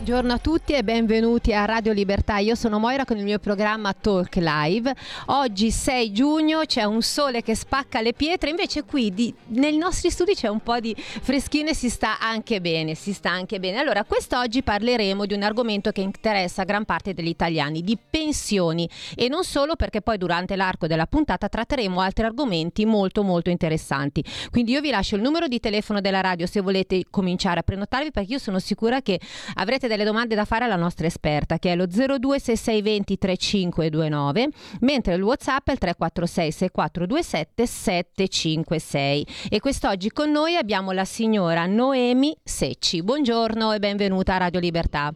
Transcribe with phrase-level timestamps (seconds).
[0.00, 2.38] Buongiorno a tutti e benvenuti a Radio Libertà.
[2.38, 4.94] Io sono Moira con il mio programma Talk Live.
[5.26, 10.08] Oggi 6 giugno c'è un sole che spacca le pietre, invece qui di, nei nostri
[10.08, 13.76] studi c'è un po' di freschino e si sta anche bene, si sta anche bene.
[13.76, 19.28] Allora, quest'oggi parleremo di un argomento che interessa gran parte degli italiani, di pensioni e
[19.28, 24.24] non solo perché poi durante l'arco della puntata tratteremo altri argomenti molto molto interessanti.
[24.50, 28.10] Quindi io vi lascio il numero di telefono della radio se volete cominciare a prenotarvi
[28.12, 29.20] perché io sono sicura che
[29.56, 34.48] avrete delle domande da fare alla nostra esperta che è lo 026620 3529
[34.80, 41.66] mentre il whatsapp è il 346 6427 756 e quest'oggi con noi abbiamo la signora
[41.66, 43.02] Noemi Secci.
[43.02, 45.12] Buongiorno e benvenuta a Radio Libertà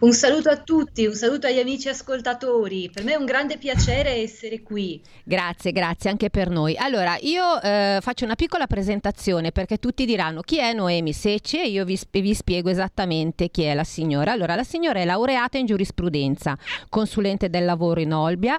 [0.00, 2.90] un saluto a tutti, un saluto agli amici ascoltatori.
[2.92, 5.00] Per me è un grande piacere essere qui.
[5.24, 6.76] Grazie, grazie anche per noi.
[6.76, 11.68] Allora, io eh, faccio una piccola presentazione perché tutti diranno chi è Noemi Secci e
[11.68, 14.32] io vi, vi, spiego esattamente chi è la signora.
[14.32, 16.56] Allora, la signora è laureata in giurisprudenza,
[16.88, 18.58] consulente del lavoro in Olbia,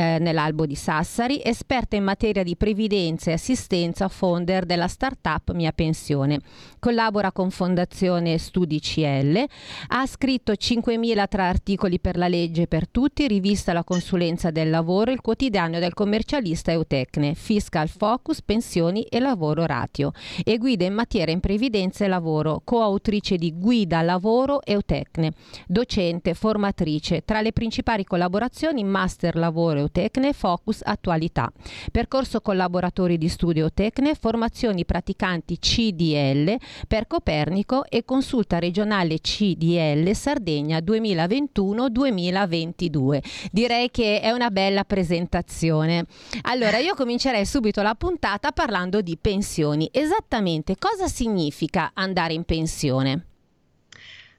[0.00, 5.72] eh, nell'albo di Sassari, esperta in materia di previdenza e assistenza, founder della startup Mia
[5.72, 6.40] Pensione.
[6.78, 9.44] Collabora con Fondazione Studi CL,
[9.88, 15.10] ha scritto 5.000 tra articoli per la legge per tutti, rivista La consulenza del lavoro,
[15.10, 20.12] il quotidiano del commercialista Eutecne, Fiscal Focus, pensioni e lavoro ratio
[20.42, 25.32] e guida in materia in previdenza e lavoro, coautrice di Guida Lavoro Eutecne,
[25.66, 29.88] docente, formatrice, tra le principali collaborazioni Master Lavoro Eutecne,
[30.32, 31.52] Focus Attualità,
[31.90, 40.78] percorso collaboratori di studio Eutecne, formazioni praticanti CDL per Copernico e consulta regionale CDL Sardegna
[40.78, 43.22] 2021-2022.
[43.50, 46.06] Direi che è una bella presentazione.
[46.42, 49.88] Allora, io comincerei subito la puntata parlando di pensioni.
[49.92, 53.29] Esattamente cosa significa andare in pensione?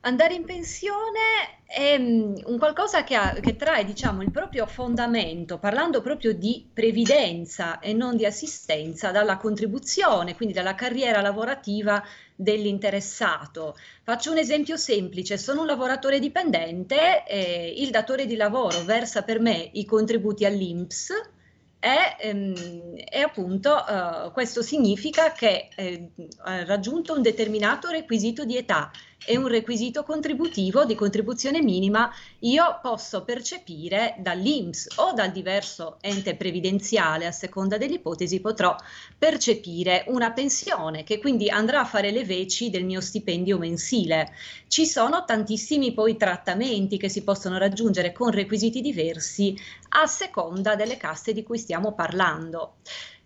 [0.03, 5.59] Andare in pensione è mm, un qualcosa che, ha, che, trae diciamo, il proprio fondamento,
[5.59, 12.03] parlando proprio di previdenza e non di assistenza, dalla contribuzione, quindi dalla carriera lavorativa
[12.35, 13.78] dell'interessato.
[14.01, 19.39] Faccio un esempio semplice, sono un lavoratore dipendente, eh, il datore di lavoro versa per
[19.39, 21.12] me i contributi all'INPS,
[21.83, 26.12] e, ehm, e, appunto uh, questo significa che eh,
[26.66, 28.91] raggiunto un determinato requisito di età
[29.25, 36.35] e un requisito contributivo di contribuzione minima, io posso percepire dall'INPS o dal diverso ente
[36.35, 38.75] previdenziale, a seconda dell'ipotesi, potrò
[39.17, 44.33] percepire una pensione che quindi andrà a fare le veci del mio stipendio mensile.
[44.67, 49.55] Ci sono tantissimi poi trattamenti che si possono raggiungere con requisiti diversi
[49.89, 52.77] a seconda delle casse di cui stiamo parlando.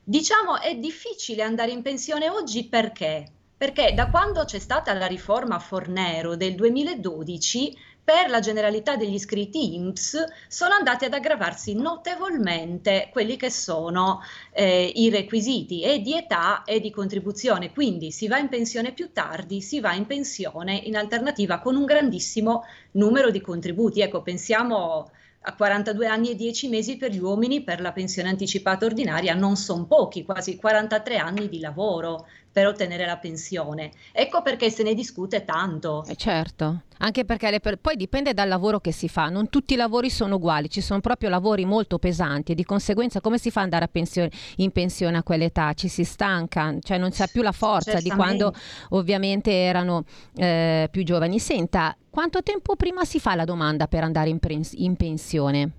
[0.03, 3.34] Diciamo è difficile andare in pensione oggi perché?
[3.57, 7.73] Perché da quando c'è stata la riforma Fornero del 2012,
[8.05, 14.21] per la generalità degli iscritti INPS sono andati ad aggravarsi notevolmente quelli che sono
[14.51, 17.71] eh, i requisiti e di età e di contribuzione.
[17.71, 21.85] Quindi si va in pensione più tardi, si va in pensione in alternativa con un
[21.85, 24.01] grandissimo numero di contributi.
[24.01, 25.09] Ecco, pensiamo
[25.47, 29.55] a 42 anni e 10 mesi per gli uomini per la pensione anticipata ordinaria non
[29.55, 33.91] sono pochi, quasi 43 anni di lavoro per ottenere la pensione.
[34.13, 36.05] Ecco perché se ne discute tanto.
[36.07, 37.79] Eh certo, anche perché per...
[37.79, 41.01] poi dipende dal lavoro che si fa, non tutti i lavori sono uguali, ci sono
[41.01, 45.17] proprio lavori molto pesanti e di conseguenza come si fa ad andare pensione, in pensione
[45.17, 45.73] a quell'età?
[45.73, 48.53] Ci si stanca, cioè non si ha più la forza di quando
[48.91, 50.05] ovviamente erano
[50.37, 51.39] eh, più giovani.
[51.39, 55.71] Senta, quanto tempo prima si fa la domanda per andare in, pre- in pensione?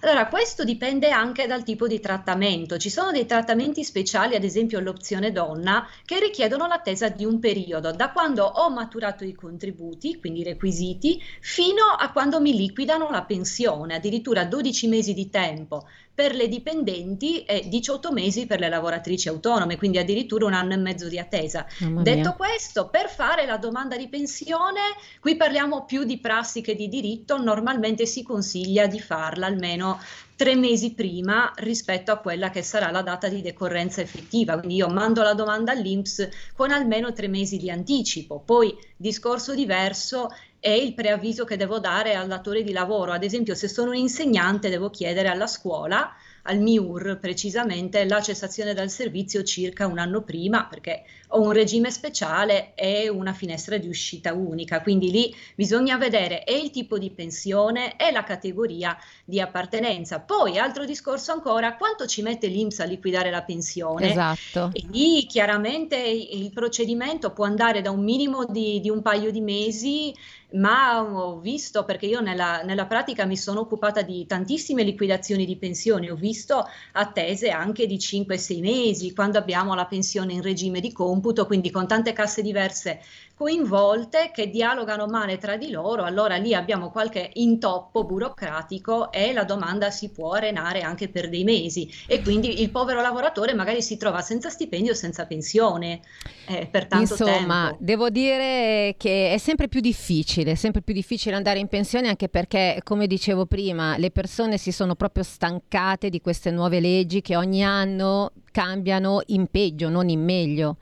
[0.00, 2.76] Allora, questo dipende anche dal tipo di trattamento.
[2.76, 7.92] Ci sono dei trattamenti speciali, ad esempio l'opzione donna, che richiedono l'attesa di un periodo,
[7.92, 13.22] da quando ho maturato i contributi, quindi i requisiti, fino a quando mi liquidano la
[13.22, 19.28] pensione, addirittura 12 mesi di tempo per le dipendenti e 18 mesi per le lavoratrici
[19.28, 21.66] autonome, quindi addirittura un anno e mezzo di attesa.
[21.78, 24.80] Detto questo, per fare la domanda di pensione,
[25.20, 29.98] qui parliamo più di prassi che di diritto, normalmente si consiglia di farla almeno
[30.40, 34.56] tre mesi prima rispetto a quella che sarà la data di decorrenza effettiva.
[34.56, 38.42] Quindi io mando la domanda all'INPS con almeno tre mesi di anticipo.
[38.42, 40.30] Poi discorso diverso
[40.60, 43.12] è il preavviso che devo dare al datore di lavoro.
[43.12, 48.74] Ad esempio, se sono un insegnante, devo chiedere alla scuola al MIUR precisamente la cessazione
[48.74, 53.88] dal servizio circa un anno prima perché ho un regime speciale e una finestra di
[53.88, 59.40] uscita unica, quindi lì bisogna vedere e il tipo di pensione e la categoria di
[59.40, 60.20] appartenenza.
[60.20, 64.10] Poi altro discorso ancora, quanto ci mette l'Inps a liquidare la pensione?
[64.10, 64.70] Esatto.
[64.72, 69.40] E lì chiaramente il procedimento può andare da un minimo di, di un paio di
[69.40, 70.14] mesi
[70.52, 75.56] ma ho visto, perché io nella, nella, pratica mi sono occupata di tantissime liquidazioni di
[75.56, 80.92] pensioni, ho visto attese anche di 5-6 mesi, quando abbiamo la pensione in regime di
[80.92, 83.00] computo, quindi con tante casse diverse
[83.40, 89.44] coinvolte che dialogano male tra di loro, allora lì abbiamo qualche intoppo burocratico e la
[89.44, 93.96] domanda si può arenare anche per dei mesi e quindi il povero lavoratore magari si
[93.96, 96.02] trova senza stipendio, senza pensione
[96.48, 97.78] eh, per tanto Insomma, tempo.
[97.80, 102.28] devo dire che è sempre più difficile, è sempre più difficile andare in pensione anche
[102.28, 107.36] perché, come dicevo prima, le persone si sono proprio stancate di queste nuove leggi che
[107.36, 110.76] ogni anno cambiano in peggio, non in meglio.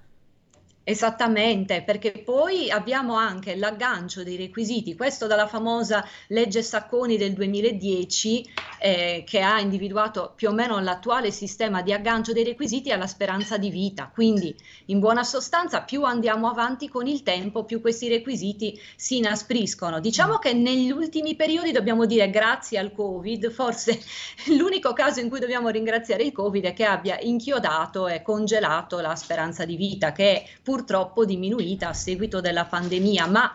[0.88, 8.50] Esattamente, perché poi abbiamo anche l'aggancio dei requisiti, questo dalla famosa legge Sacconi del 2010
[8.78, 13.58] eh, che ha individuato più o meno l'attuale sistema di aggancio dei requisiti alla speranza
[13.58, 14.10] di vita.
[14.10, 14.56] Quindi
[14.86, 20.00] in buona sostanza più andiamo avanti con il tempo, più questi requisiti si inaspriscono.
[20.00, 24.00] Diciamo che negli ultimi periodi dobbiamo dire grazie al Covid, forse
[24.56, 29.14] l'unico caso in cui dobbiamo ringraziare il Covid è che abbia inchiodato e congelato la
[29.16, 33.52] speranza di vita, che pur purtroppo diminuita a seguito della pandemia, ma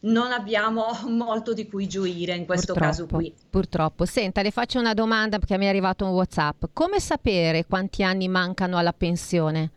[0.00, 3.32] non abbiamo molto di cui gioire in questo purtroppo, caso qui.
[3.48, 4.04] Purtroppo.
[4.04, 6.64] Senta, le faccio una domanda perché mi è arrivato un WhatsApp.
[6.72, 9.70] Come sapere quanti anni mancano alla pensione?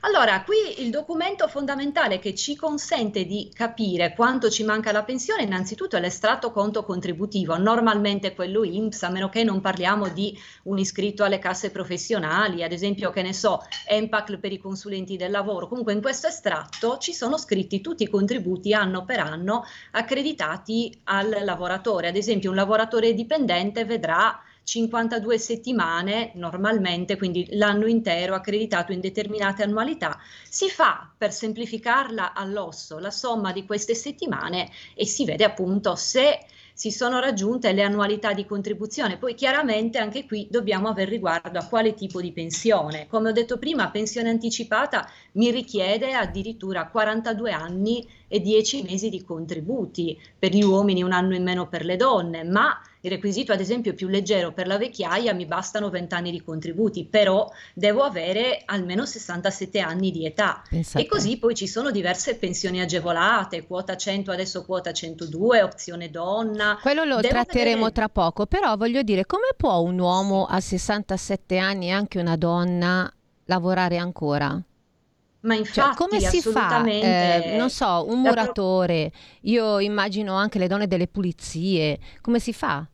[0.00, 5.42] Allora, qui il documento fondamentale che ci consente di capire quanto ci manca la pensione,
[5.42, 10.78] innanzitutto è l'estratto conto contributivo, normalmente quello INPS, a meno che non parliamo di un
[10.78, 15.68] iscritto alle casse professionali, ad esempio, che ne so, EMPAC per i consulenti del lavoro.
[15.68, 21.38] Comunque in questo estratto ci sono scritti tutti i contributi anno per anno accreditati al
[21.42, 22.08] lavoratore.
[22.08, 29.62] Ad esempio, un lavoratore dipendente vedrà 52 settimane normalmente, quindi l'anno intero accreditato in determinate
[29.62, 35.94] annualità, si fa per semplificarla all'osso la somma di queste settimane e si vede appunto
[35.94, 39.16] se si sono raggiunte le annualità di contribuzione.
[39.16, 43.06] Poi chiaramente anche qui dobbiamo aver riguardo a quale tipo di pensione.
[43.06, 49.24] Come ho detto prima, pensione anticipata mi richiede addirittura 42 anni e 10 mesi di
[49.24, 53.60] contributi, per gli uomini un anno in meno per le donne, ma il requisito ad
[53.60, 58.62] esempio più leggero per la vecchiaia mi bastano 20 anni di contributi, però devo avere
[58.64, 60.62] almeno 67 anni di età.
[60.68, 61.04] Pensate.
[61.04, 66.78] E così poi ci sono diverse pensioni agevolate, quota 100 adesso quota 102, opzione donna.
[66.82, 67.92] Quello lo devo tratteremo vedere...
[67.92, 72.36] tra poco, però voglio dire come può un uomo a 67 anni e anche una
[72.36, 73.10] donna
[73.44, 74.60] lavorare ancora?
[75.40, 76.84] Ma cioè, infatti, cioè, come si fa?
[76.84, 79.12] Eh, non so, un muratore,
[79.42, 82.84] io immagino anche le donne delle pulizie, come si fa?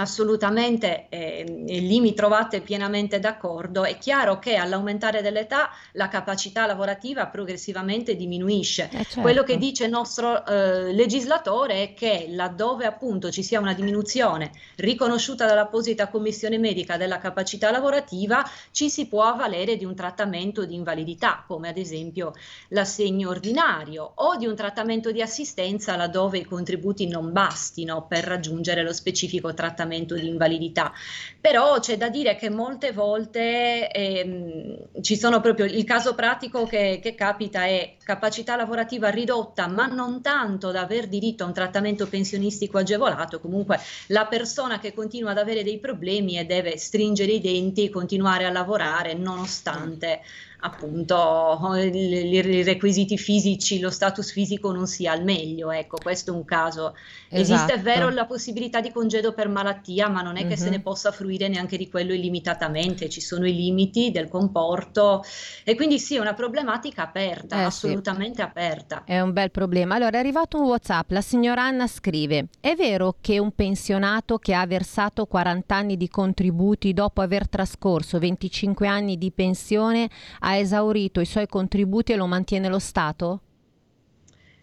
[0.00, 3.84] Assolutamente, eh, lì mi trovate pienamente d'accordo.
[3.84, 8.84] È chiaro che all'aumentare dell'età la capacità lavorativa progressivamente diminuisce.
[8.92, 9.20] Eh certo.
[9.22, 14.52] Quello che dice il nostro eh, legislatore è che laddove appunto ci sia una diminuzione
[14.76, 20.76] riconosciuta dall'apposita commissione medica della capacità lavorativa, ci si può avvalere di un trattamento di
[20.76, 22.34] invalidità, come ad esempio
[22.68, 28.84] l'assegno ordinario, o di un trattamento di assistenza laddove i contributi non bastino per raggiungere
[28.84, 30.92] lo specifico trattamento trattamento di invalidità.
[31.40, 37.00] Però c'è da dire che molte volte ehm, ci sono proprio il caso pratico che,
[37.02, 42.06] che capita è capacità lavorativa ridotta, ma non tanto da aver diritto a un trattamento
[42.06, 43.78] pensionistico agevolato, comunque
[44.08, 48.50] la persona che continua ad avere dei problemi e deve stringere i denti continuare a
[48.50, 50.20] lavorare nonostante
[50.60, 56.44] appunto i requisiti fisici, lo status fisico non sia al meglio, ecco, questo è un
[56.44, 56.94] caso.
[57.28, 58.14] Esiste, è vero, esatto.
[58.14, 60.56] la possibilità di congedo per malattia, ma non è che mm-hmm.
[60.56, 65.22] se ne possa fruire neanche di quello illimitatamente, ci sono i limiti del comporto
[65.62, 68.42] e quindi sì, è una problematica aperta, eh, assolutamente sì.
[68.42, 69.04] aperta.
[69.04, 69.94] È un bel problema.
[69.94, 74.54] Allora è arrivato un WhatsApp, la signora Anna scrive, è vero che un pensionato che
[74.54, 80.08] ha versato 40 anni di contributi dopo aver trascorso 25 anni di pensione
[80.40, 83.40] ha esaurito i suoi contributi e lo mantiene lo Stato?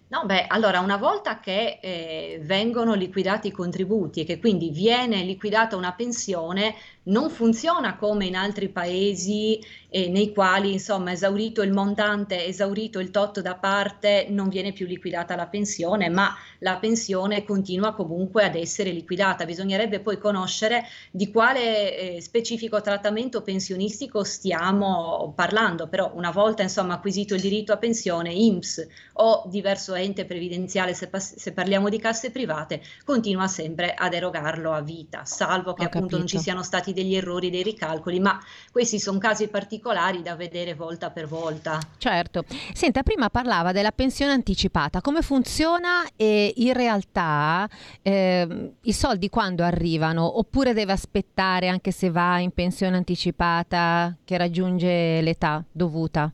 [0.08, 5.24] No, beh, allora una volta che eh, vengono liquidati i contributi e che quindi viene
[5.24, 9.60] liquidata una pensione, non funziona come in altri paesi
[9.90, 14.86] eh, nei quali, insomma, esaurito il montante, esaurito il tot da parte, non viene più
[14.86, 19.44] liquidata la pensione, ma la pensione continua comunque ad essere liquidata.
[19.46, 26.94] Bisognerebbe poi conoscere di quale eh, specifico trattamento pensionistico stiamo parlando, però una volta, insomma,
[26.96, 32.32] acquisito il diritto a pensione, IMSS o diverso ente previdenziale, se, se parliamo di casse
[32.32, 36.18] private, continua sempre ad erogarlo a vita, salvo che Ho appunto capito.
[36.18, 38.40] non ci siano stati degli errori dei ricalcoli, ma
[38.72, 41.80] questi sono casi particolari da vedere volta per volta.
[41.98, 42.44] Certo.
[42.74, 47.68] Senta, prima parlava della pensione anticipata, come funziona e in realtà
[48.02, 54.38] eh, i soldi quando arrivano oppure deve aspettare anche se va in pensione anticipata che
[54.38, 56.32] raggiunge l'età dovuta?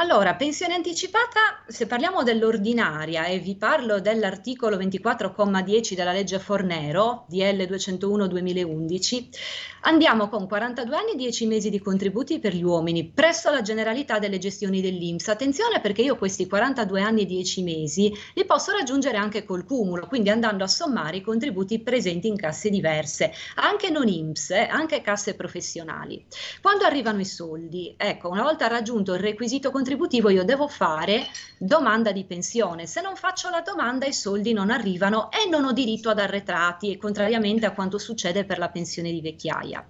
[0.00, 7.62] Allora, pensione anticipata, se parliamo dell'ordinaria e vi parlo dell'articolo 24,10 della legge Fornero, DL
[7.62, 9.28] 201-2011,
[9.82, 14.20] andiamo con 42 anni e 10 mesi di contributi per gli uomini presso la generalità
[14.20, 15.26] delle gestioni dell'Inps.
[15.26, 20.06] Attenzione perché io questi 42 anni e 10 mesi li posso raggiungere anche col cumulo,
[20.06, 25.00] quindi andando a sommare i contributi presenti in casse diverse, anche non Inps, eh, anche
[25.00, 26.24] casse professionali.
[26.62, 31.26] Quando arrivano i soldi, ecco, una volta raggiunto il requisito contributivo, contributivo io devo fare
[31.56, 32.86] domanda di pensione.
[32.86, 36.98] Se non faccio la domanda i soldi non arrivano e non ho diritto ad arretrati,
[36.98, 39.88] contrariamente a quanto succede per la pensione di vecchiaia.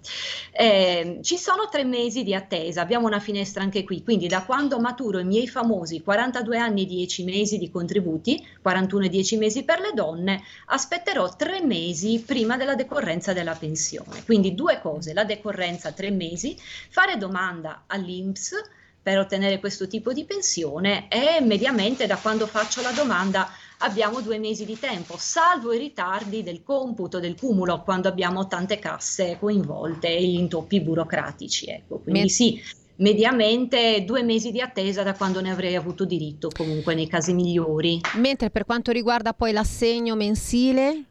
[0.52, 4.78] Eh, ci sono tre mesi di attesa, abbiamo una finestra anche qui, quindi da quando
[4.78, 9.64] maturo i miei famosi 42 anni e 10 mesi di contributi, 41 e 10 mesi
[9.64, 14.22] per le donne, aspetterò tre mesi prima della decorrenza della pensione.
[14.24, 16.56] Quindi due cose, la decorrenza tre mesi,
[16.88, 18.76] fare domanda all'INPS
[19.08, 23.48] per ottenere questo tipo di pensione e mediamente da quando faccio la domanda
[23.78, 28.78] abbiamo due mesi di tempo, salvo i ritardi del computo, del cumulo, quando abbiamo tante
[28.78, 31.70] casse coinvolte e gli intoppi burocratici.
[31.70, 32.00] Ecco.
[32.00, 32.60] Quindi sì,
[32.96, 38.02] mediamente due mesi di attesa da quando ne avrei avuto diritto, comunque nei casi migliori.
[38.16, 41.04] Mentre per quanto riguarda poi l'assegno mensile,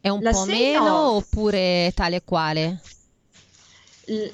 [0.00, 0.46] è un l'assegno...
[0.46, 2.80] po' meno oppure tale quale?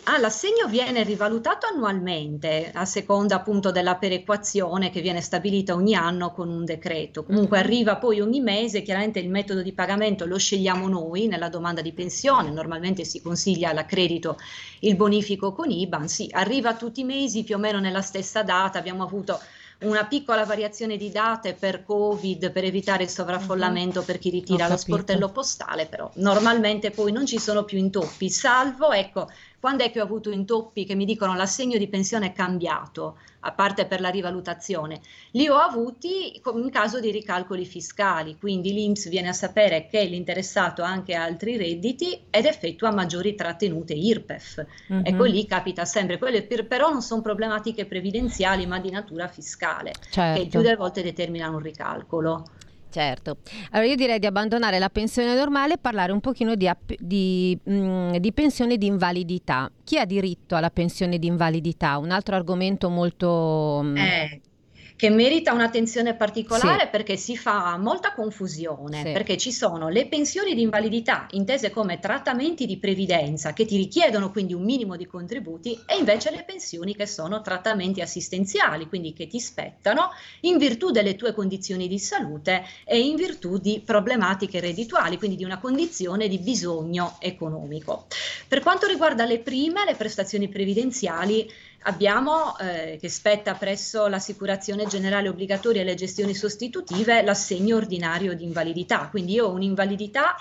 [0.04, 6.32] Ah, l'assegno viene rivalutato annualmente a seconda appunto della perequazione che viene stabilita ogni anno
[6.32, 7.22] con un decreto.
[7.22, 7.66] Comunque mm-hmm.
[7.66, 11.92] arriva poi ogni mese, chiaramente il metodo di pagamento lo scegliamo noi nella domanda di
[11.92, 14.38] pensione, normalmente si consiglia l'accredito
[14.80, 18.78] il bonifico con IBAN, sì, arriva tutti i mesi più o meno nella stessa data,
[18.78, 19.38] abbiamo avuto
[19.80, 24.04] una piccola variazione di date per Covid per evitare il sovraffollamento uh-huh.
[24.04, 28.90] per chi ritira lo sportello postale, però normalmente poi non ci sono più intoppi, salvo
[28.90, 29.30] ecco
[29.60, 33.52] quando è che ho avuto intoppi che mi dicono l'assegno di pensione è cambiato, a
[33.52, 35.00] parte per la rivalutazione?
[35.32, 40.82] Li ho avuti in caso di ricalcoli fiscali, quindi l'INPS viene a sapere che l'interessato
[40.82, 44.64] ha anche altri redditi ed effettua maggiori trattenute IRPEF.
[44.92, 45.04] Mm-hmm.
[45.04, 49.92] Ecco lì capita sempre, quelle per, però non sono problematiche previdenziali ma di natura fiscale,
[50.08, 50.36] certo.
[50.38, 52.44] che il più delle volte determinano un ricalcolo.
[52.90, 53.38] Certo,
[53.70, 56.68] allora io direi di abbandonare la pensione normale e parlare un pochino di,
[56.98, 59.70] di, mm, di, pensione di invalidità.
[59.84, 61.98] Chi ha diritto alla pensione di invalidità?
[61.98, 63.80] Un altro argomento molto...
[63.84, 64.40] Mm, eh,
[65.00, 66.88] che merita un'attenzione particolare sì.
[66.90, 69.12] perché si fa molta confusione, sì.
[69.12, 74.30] perché ci sono le pensioni di invalidità intese come trattamenti di previdenza che ti richiedono
[74.30, 79.26] quindi un minimo di contributi e invece le pensioni che sono trattamenti assistenziali, quindi che
[79.26, 85.16] ti spettano in virtù delle tue condizioni di salute e in virtù di problematiche reddituali,
[85.16, 88.04] quindi di una condizione di bisogno economico.
[88.46, 91.50] Per quanto riguarda le prime, le prestazioni previdenziali,
[91.82, 98.44] abbiamo eh, che spetta presso l'assicurazione generale obbligatoria e le gestioni sostitutive l'assegno ordinario di
[98.44, 99.08] invalidità.
[99.08, 100.36] Quindi io ho un'invalidità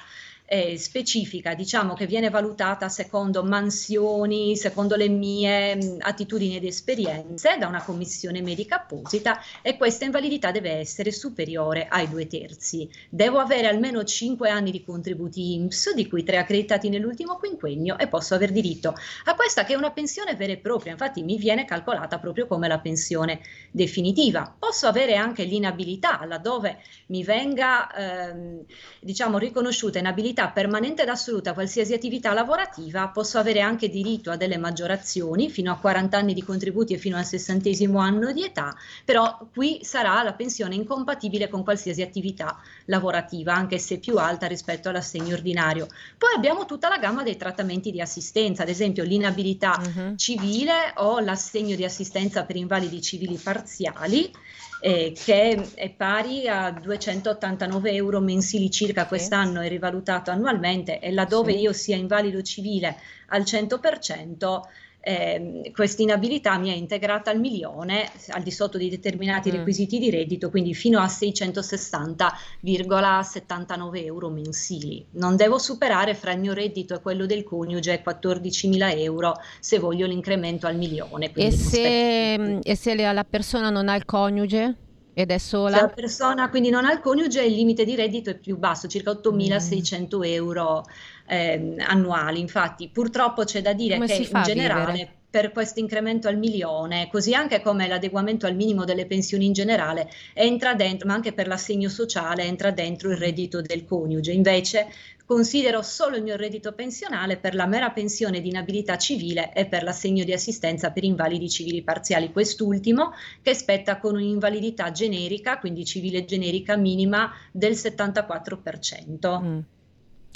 [0.52, 7.58] eh, specifica, diciamo che viene valutata secondo mansioni, secondo le mie mh, attitudini ed esperienze
[7.60, 12.90] da una commissione medica apposita e questa invalidità deve essere superiore ai due terzi.
[13.10, 18.08] Devo avere almeno 5 anni di contributi IMSS, di cui 3 accreditati nell'ultimo quinquennio e
[18.08, 21.66] posso aver diritto a questa che è una pensione vera e propria, infatti mi viene
[21.66, 24.56] calcolata proprio come la pensione definitiva.
[24.58, 28.64] Posso avere anche l'inabilità, laddove mi venga ehm,
[29.00, 34.38] diciamo riconosciuta inabilità attività permanente ed assoluta, qualsiasi attività lavorativa, posso avere anche diritto a
[34.38, 38.74] delle maggiorazioni fino a 40 anni di contributi e fino al sessantesimo anno di età,
[39.04, 44.90] però qui sarà la pensione incompatibile con qualsiasi attività lavorativa, anche se più alta rispetto
[44.90, 45.88] all'assegno ordinario.
[46.18, 50.16] Poi abbiamo tutta la gamma dei trattamenti di assistenza, ad esempio l'inabilità uh-huh.
[50.16, 54.32] civile o l'assegno di assistenza per invalidi civili parziali
[54.80, 61.54] eh, che è pari a 289 euro mensili circa quest'anno, è rivalutato annualmente e laddove
[61.54, 61.60] sì.
[61.60, 64.62] io sia invalido civile al 100%,
[65.02, 69.54] eh, questa inabilità mi è integrata al milione al di sotto di determinati mm.
[69.56, 75.06] requisiti di reddito, quindi fino a 660,79 euro mensili.
[75.12, 80.06] Non devo superare fra il mio reddito e quello del coniuge 14.000 euro se voglio
[80.06, 81.32] l'incremento al milione.
[81.34, 84.76] E se, e se la persona non ha il coniuge?
[85.14, 85.76] Ed è sola?
[85.76, 88.88] Se la persona quindi non ha il coniuge, il limite di reddito è più basso,
[88.88, 90.24] circa 8.600 mm.
[90.24, 90.86] euro
[91.30, 92.40] eh, annuali.
[92.40, 95.14] Infatti, purtroppo c'è da dire Come che in generale vivere?
[95.30, 100.10] per questo incremento al milione, così anche come l'adeguamento al minimo delle pensioni in generale,
[100.34, 104.32] entra dentro, ma anche per l'assegno sociale entra dentro il reddito del coniuge.
[104.32, 104.88] Invece
[105.26, 109.84] considero solo il mio reddito pensionale per la mera pensione di inabilità civile e per
[109.84, 116.26] l'assegno di assistenza per invalidi civili parziali, quest'ultimo che spetta con un'invalidità generica, quindi civile
[116.26, 119.44] generica minima del 74%.
[119.44, 119.60] Mm.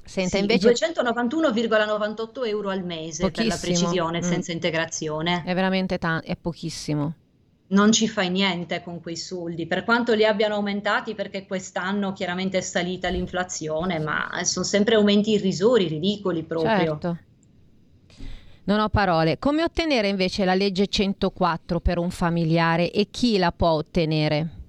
[0.03, 0.69] Senta, sì, invece...
[0.71, 3.31] 291,98 euro al mese pochissimo.
[3.31, 4.21] per la precisione, mm.
[4.21, 5.43] senza integrazione.
[5.45, 7.13] È veramente tanto, è pochissimo.
[7.67, 12.59] Non ci fai niente con quei soldi, per quanto li abbiano aumentati, perché quest'anno chiaramente
[12.59, 16.77] è salita l'inflazione, ma sono sempre aumenti irrisori, ridicoli proprio.
[16.77, 17.17] Certo.
[18.65, 19.39] Non ho parole.
[19.39, 24.61] Come ottenere invece la legge 104 per un familiare e chi la può ottenere?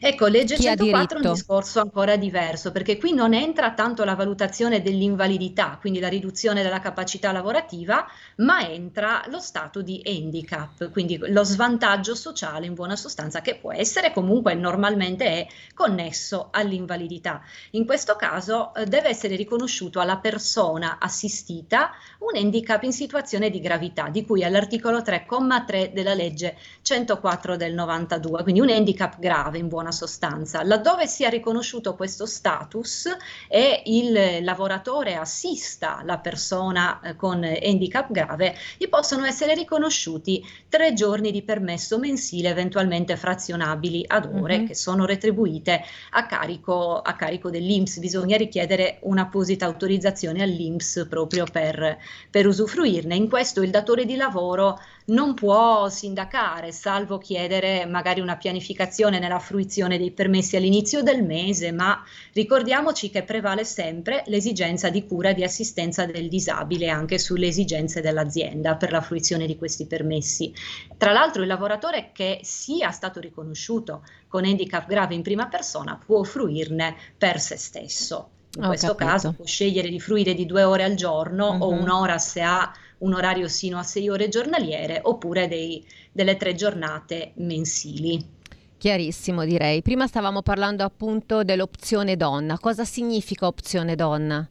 [0.00, 4.14] Ecco, legge Chi 104 è un discorso ancora diverso, perché qui non entra tanto la
[4.14, 11.16] valutazione dell'invalidità, quindi la riduzione della capacità lavorativa, ma entra lo stato di handicap, quindi
[11.18, 17.40] lo svantaggio sociale in buona sostanza, che può essere comunque normalmente è connesso all'invalidità.
[17.70, 23.60] In questo caso eh, deve essere riconosciuto alla persona assistita un handicap in situazione di
[23.60, 29.68] gravità, di cui all'articolo 3,3 della legge 104 del 92, quindi un handicap grave in
[29.68, 30.62] buona buona sostanza.
[30.62, 33.08] Laddove sia riconosciuto questo status
[33.48, 40.92] e il lavoratore assista la persona eh, con handicap grave, gli possono essere riconosciuti tre
[40.92, 44.66] giorni di permesso mensile, eventualmente frazionabili ad ore, mm-hmm.
[44.66, 47.98] che sono retribuite a carico, a carico dell'INPS.
[47.98, 51.98] Bisogna richiedere un'apposita autorizzazione all'INPS proprio per,
[52.30, 53.16] per usufruirne.
[53.16, 59.38] In questo il datore di lavoro non può sindacare, salvo chiedere magari una pianificazione nella
[59.38, 65.34] fruizione dei permessi all'inizio del mese, ma ricordiamoci che prevale sempre l'esigenza di cura e
[65.34, 70.54] di assistenza del disabile anche sulle esigenze dell'azienda per la fruizione di questi permessi.
[70.96, 76.22] Tra l'altro il lavoratore che sia stato riconosciuto con handicap grave in prima persona può
[76.22, 78.30] fruirne per se stesso.
[78.56, 79.04] In Ho questo capito.
[79.04, 81.62] caso può scegliere di fruire di due ore al giorno uh-huh.
[81.62, 81.82] o mhm.
[81.82, 87.32] un'ora se ha un orario sino a sei ore giornaliere oppure dei, delle tre giornate
[87.36, 88.32] mensili.
[88.76, 89.82] Chiarissimo direi.
[89.82, 92.58] Prima stavamo parlando appunto dell'opzione donna.
[92.58, 94.46] Cosa significa opzione donna?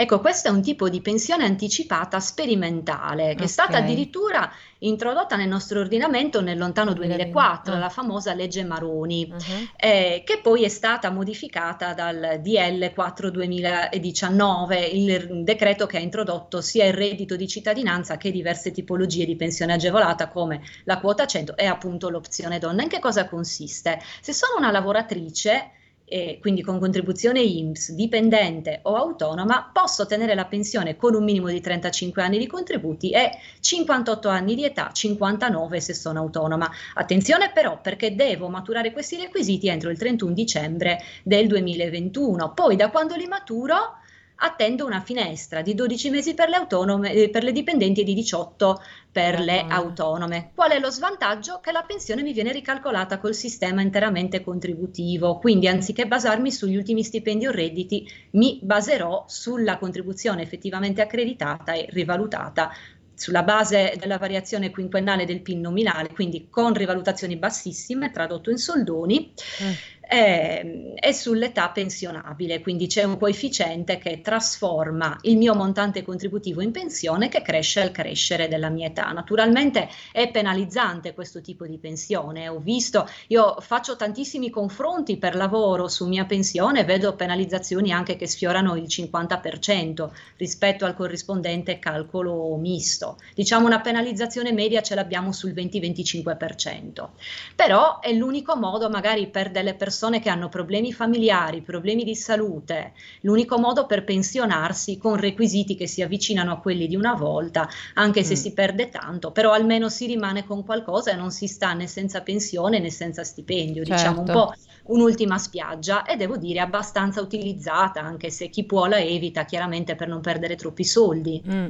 [0.00, 3.44] Ecco, questo è un tipo di pensione anticipata sperimentale che okay.
[3.46, 7.80] è stata addirittura introdotta nel nostro ordinamento nel lontano 2004, uh-huh.
[7.80, 9.68] la famosa legge Maroni, uh-huh.
[9.76, 16.60] eh, che poi è stata modificata dal DL 4 2019, il decreto che ha introdotto
[16.60, 21.56] sia il reddito di cittadinanza che diverse tipologie di pensione agevolata come la quota 100
[21.56, 22.84] e appunto l'opzione donna.
[22.84, 24.00] In che cosa consiste?
[24.20, 25.72] Se sono una lavoratrice
[26.08, 31.48] e quindi con contribuzione INPS, dipendente o autonoma, posso ottenere la pensione con un minimo
[31.48, 36.70] di 35 anni di contributi e 58 anni di età, 59 se sono autonoma.
[36.94, 42.52] Attenzione però perché devo maturare questi requisiti entro il 31 dicembre del 2021.
[42.54, 43.98] Poi da quando li maturo
[44.40, 48.14] attendo una finestra di 12 mesi per le, autonome, eh, per le dipendenti e di
[48.14, 50.50] 18 per le autonome.
[50.54, 51.60] Qual è lo svantaggio?
[51.60, 57.02] Che la pensione mi viene ricalcolata col sistema interamente contributivo, quindi anziché basarmi sugli ultimi
[57.02, 62.70] stipendi o redditi, mi baserò sulla contribuzione effettivamente accreditata e rivalutata
[63.18, 69.32] sulla base della variazione quinquennale del PIL nominale, quindi con rivalutazioni bassissime, tradotto in soldoni.
[69.58, 76.70] Eh, è sull'età pensionabile, quindi c'è un coefficiente che trasforma il mio montante contributivo in
[76.70, 79.12] pensione che cresce al crescere della mia età.
[79.12, 85.88] Naturalmente è penalizzante questo tipo di pensione, ho visto, io faccio tantissimi confronti per lavoro
[85.88, 93.18] su mia pensione, vedo penalizzazioni anche che sfiorano il 50% rispetto al corrispondente calcolo misto.
[93.34, 97.08] Diciamo una penalizzazione media ce l'abbiamo sul 20-25%,
[97.54, 102.14] però è l'unico modo magari per delle persone persone che hanno problemi familiari, problemi di
[102.14, 107.68] salute, l'unico modo per pensionarsi con requisiti che si avvicinano a quelli di una volta,
[107.94, 108.36] anche se mm.
[108.36, 112.22] si perde tanto, però almeno si rimane con qualcosa e non si sta né senza
[112.22, 113.92] pensione né senza stipendio, certo.
[113.92, 114.40] diciamo un certo.
[114.40, 119.96] po' un'ultima spiaggia e devo dire abbastanza utilizzata, anche se chi può la evita chiaramente
[119.96, 121.42] per non perdere troppi soldi.
[121.44, 121.66] Mm.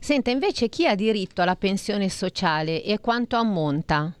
[0.00, 4.12] Senta, invece chi ha diritto alla pensione sociale e quanto ammonta?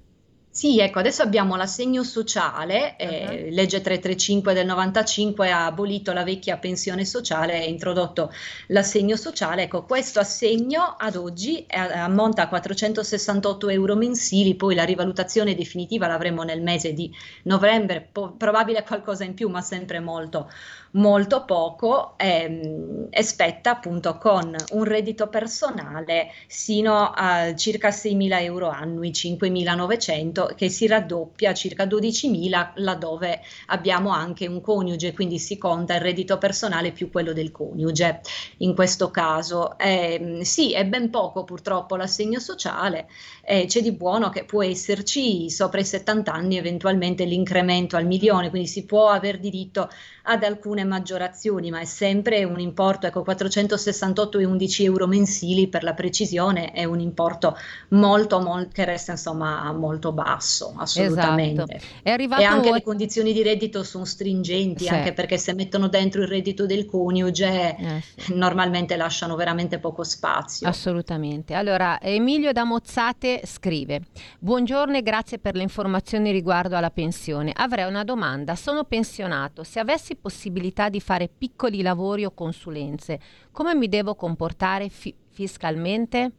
[0.52, 3.54] Sì, ecco, adesso abbiamo l'assegno sociale, eh, uh-huh.
[3.54, 8.32] legge 335 del 95 ha abolito la vecchia pensione sociale e introdotto
[8.66, 9.62] l'assegno sociale.
[9.62, 16.08] Ecco, questo assegno ad oggi è, ammonta a 468 euro mensili, poi la rivalutazione definitiva
[16.08, 20.50] l'avremo nel mese di novembre, po- probabile qualcosa in più, ma sempre molto,
[20.92, 28.68] molto poco, ehm, e spetta appunto con un reddito personale sino a circa 6.000 euro
[28.68, 35.58] annui, 5.900 che si raddoppia a circa 12.000 laddove abbiamo anche un coniuge, quindi si
[35.58, 38.20] conta il reddito personale più quello del coniuge
[38.58, 39.78] in questo caso.
[39.78, 43.08] Eh, sì, è ben poco purtroppo l'assegno sociale,
[43.44, 48.50] eh, c'è di buono che può esserci sopra i 70 anni eventualmente l'incremento al milione,
[48.50, 49.88] quindi si può aver diritto
[50.24, 56.72] ad alcune maggiorazioni, ma è sempre un importo, ecco 468,11 euro mensili per la precisione,
[56.72, 57.56] è un importo
[57.88, 61.80] molto, molto che resta insomma molto basso, assolutamente.
[62.02, 62.40] Esatto.
[62.40, 62.74] e anche un...
[62.74, 64.90] le condizioni di reddito sono stringenti, sì.
[64.90, 68.34] anche perché se mettono dentro il reddito del coniuge eh, sì.
[68.34, 70.68] normalmente lasciano veramente poco spazio.
[70.68, 71.54] Assolutamente.
[71.54, 74.02] Allora, Emilio da Mozzate scrive:
[74.38, 77.52] Buongiorno e grazie per le informazioni riguardo alla pensione.
[77.54, 78.54] Avrei una domanda.
[78.54, 79.64] Sono pensionato.
[79.64, 86.32] Se avessi possibilità di fare piccoli lavori o consulenze, come mi devo comportare fi- fiscalmente?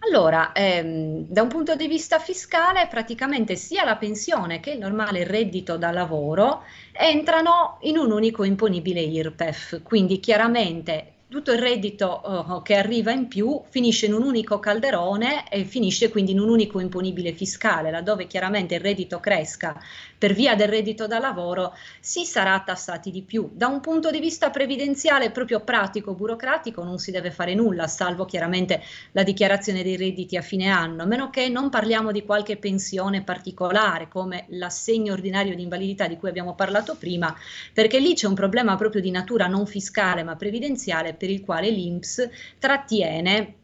[0.00, 5.24] Allora, ehm, da un punto di vista fiscale, praticamente sia la pensione che il normale
[5.24, 12.62] reddito da lavoro entrano in un unico imponibile IRPEF, quindi chiaramente tutto il reddito uh,
[12.62, 16.78] che arriva in più finisce in un unico calderone e finisce quindi in un unico
[16.78, 19.76] imponibile fiscale, laddove chiaramente il reddito cresca
[20.24, 23.50] per via del reddito da lavoro si sarà tassati di più.
[23.52, 28.24] Da un punto di vista previdenziale proprio pratico, burocratico, non si deve fare nulla, salvo
[28.24, 28.80] chiaramente
[29.12, 33.22] la dichiarazione dei redditi a fine anno, a meno che non parliamo di qualche pensione
[33.22, 37.36] particolare come l'assegno ordinario di invalidità di cui abbiamo parlato prima,
[37.74, 41.68] perché lì c'è un problema proprio di natura non fiscale ma previdenziale per il quale
[41.68, 43.56] l'INPS trattiene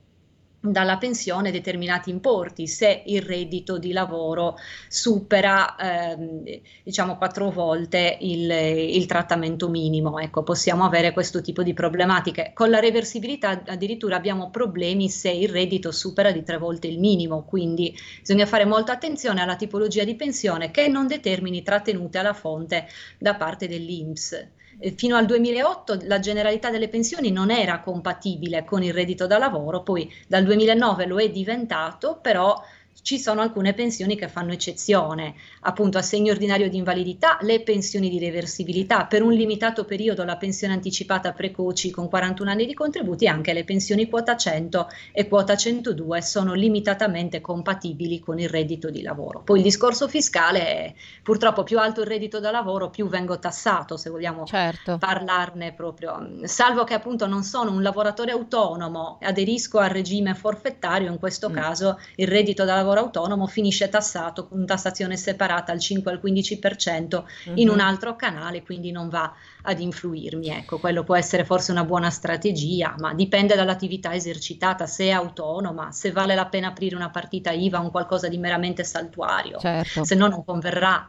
[0.61, 2.67] dalla pensione determinati importi.
[2.67, 6.43] Se il reddito di lavoro supera ehm,
[6.83, 12.53] diciamo quattro volte il, il, trattamento minimo ecco possiamo avere questo tipo di problematiche.
[12.55, 17.45] Con la reversibilità addirittura abbiamo problemi se il reddito supera di tre volte il minimo
[17.45, 22.87] quindi bisogna fare molta attenzione alla tipologia di pensione che non determini trattenute alla fonte
[23.19, 24.59] da parte dell'INPS
[24.97, 29.83] fino al 2008 la generalità delle pensioni non era compatibile con il reddito da lavoro,
[29.83, 32.61] poi dal 2009 lo è diventato, però
[33.03, 38.19] ci sono alcune pensioni che fanno eccezione, appunto assegno ordinario di invalidità, le pensioni di
[38.19, 43.29] reversibilità, per un limitato periodo la pensione anticipata precoci con 41 anni di contributi e
[43.29, 49.03] anche le pensioni quota 100 e quota 102 sono limitatamente compatibili con il reddito di
[49.03, 49.41] lavoro.
[49.41, 53.97] Poi il discorso fiscale è purtroppo più alto il reddito da lavoro, più vengo tassato,
[53.97, 54.99] se vogliamo certo.
[54.99, 61.19] parlarne proprio, salvo che appunto non sono un lavoratore autonomo, aderisco al regime forfettario, in
[61.19, 61.53] questo mm.
[61.53, 66.21] caso il reddito da lavoro lavoro autonomo finisce tassato con tassazione separata al 5 al
[66.23, 67.57] 15% mm-hmm.
[67.57, 67.81] in un mhm.
[67.81, 70.49] altro canale, quindi non va ad influirmi.
[70.49, 75.93] Ecco, quello può essere forse una buona strategia, ma dipende dall'attività esercitata, se è autonoma,
[75.93, 80.05] se vale la pena aprire una partita IVA un qualcosa di meramente saltuario, certo.
[80.05, 81.09] se no non converrà.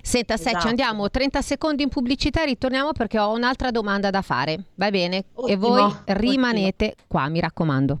[0.00, 0.50] Senta, esatto.
[0.50, 4.64] Seccio, andiamo 30 secondi in pubblicità e ritorniamo perché ho un'altra domanda da fare.
[4.76, 5.24] Va bene?
[5.34, 7.04] Ottimo, e voi rimanete ottimo.
[7.06, 8.00] qua, mi raccomando.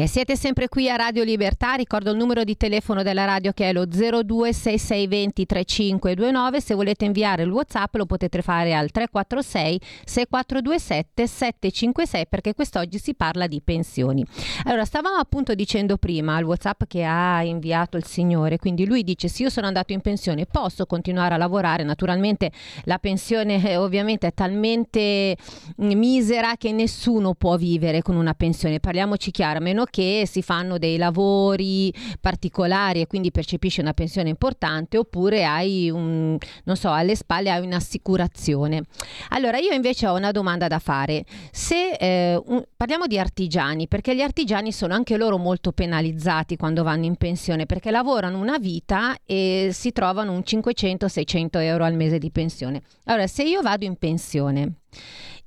[0.00, 3.68] E siete sempre qui a Radio Libertà, ricordo il numero di telefono della radio che
[3.68, 11.26] è lo 026620 3529, se volete inviare il Whatsapp lo potete fare al 346 6427
[11.26, 14.24] 756 perché quest'oggi si parla di pensioni.
[14.66, 19.26] Allora, stavamo appunto dicendo prima al Whatsapp che ha inviato il signore, quindi lui dice
[19.26, 22.52] se io sono andato in pensione posso continuare a lavorare, naturalmente
[22.84, 25.36] la pensione eh, ovviamente è talmente
[25.78, 30.78] misera che nessuno può vivere con una pensione, parliamoci chiaro, a meno che si fanno
[30.78, 37.14] dei lavori particolari e quindi percepisci una pensione importante oppure hai un, non so, alle
[37.16, 38.82] spalle hai un'assicurazione.
[39.30, 41.24] Allora io invece ho una domanda da fare.
[41.50, 46.82] Se eh, un- parliamo di artigiani, perché gli artigiani sono anche loro molto penalizzati quando
[46.82, 52.18] vanno in pensione perché lavorano una vita e si trovano un 500-600 euro al mese
[52.18, 52.82] di pensione.
[53.04, 54.74] Allora, se io vado in pensione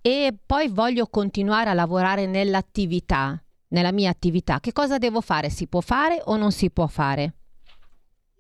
[0.02, 5.50] e poi voglio continuare a lavorare nell'attività, nella mia attività, che cosa devo fare?
[5.50, 7.34] Si può fare o non si può fare?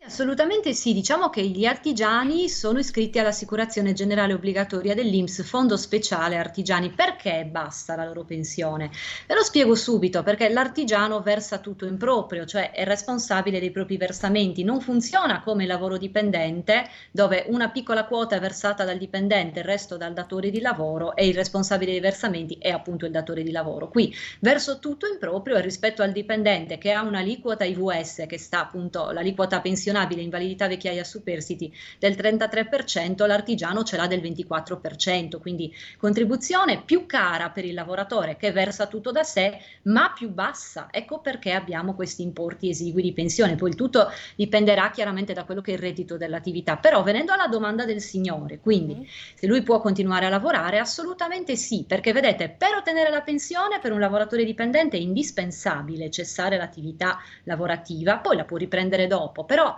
[0.04, 6.90] Assolutamente sì, diciamo che gli artigiani sono iscritti all'assicurazione generale obbligatoria dell'INPS, Fondo Speciale Artigiani.
[6.90, 8.90] Perché basta la loro pensione?
[9.28, 13.98] Ve lo spiego subito, perché l'artigiano versa tutto in proprio, cioè è responsabile dei propri
[13.98, 14.64] versamenti.
[14.64, 19.66] Non funziona come il lavoro dipendente, dove una piccola quota è versata dal dipendente, il
[19.66, 23.52] resto dal datore di lavoro e il responsabile dei versamenti è appunto il datore di
[23.52, 23.88] lavoro.
[23.88, 28.62] Qui verso tutto in proprio e rispetto al dipendente che ha un'aliquota IVS, che sta
[28.62, 36.82] appunto l'aliquota pensionabile, invalidità vecchiaia superstiti del 33%, l'artigiano ce l'ha del 24%, quindi contribuzione
[36.82, 40.88] più cara per il lavoratore che versa tutto da sé, ma più bassa.
[40.89, 43.56] Ecco perché abbiamo questi importi esigui di pensione.
[43.56, 46.77] Poi il tutto dipenderà chiaramente da quello che è il reddito dell'attività.
[46.77, 51.84] Però venendo alla domanda del signore, quindi se lui può continuare a lavorare, assolutamente sì,
[51.88, 58.17] perché vedete, per ottenere la pensione per un lavoratore dipendente è indispensabile cessare l'attività lavorativa,
[58.17, 59.77] poi la può riprendere dopo, però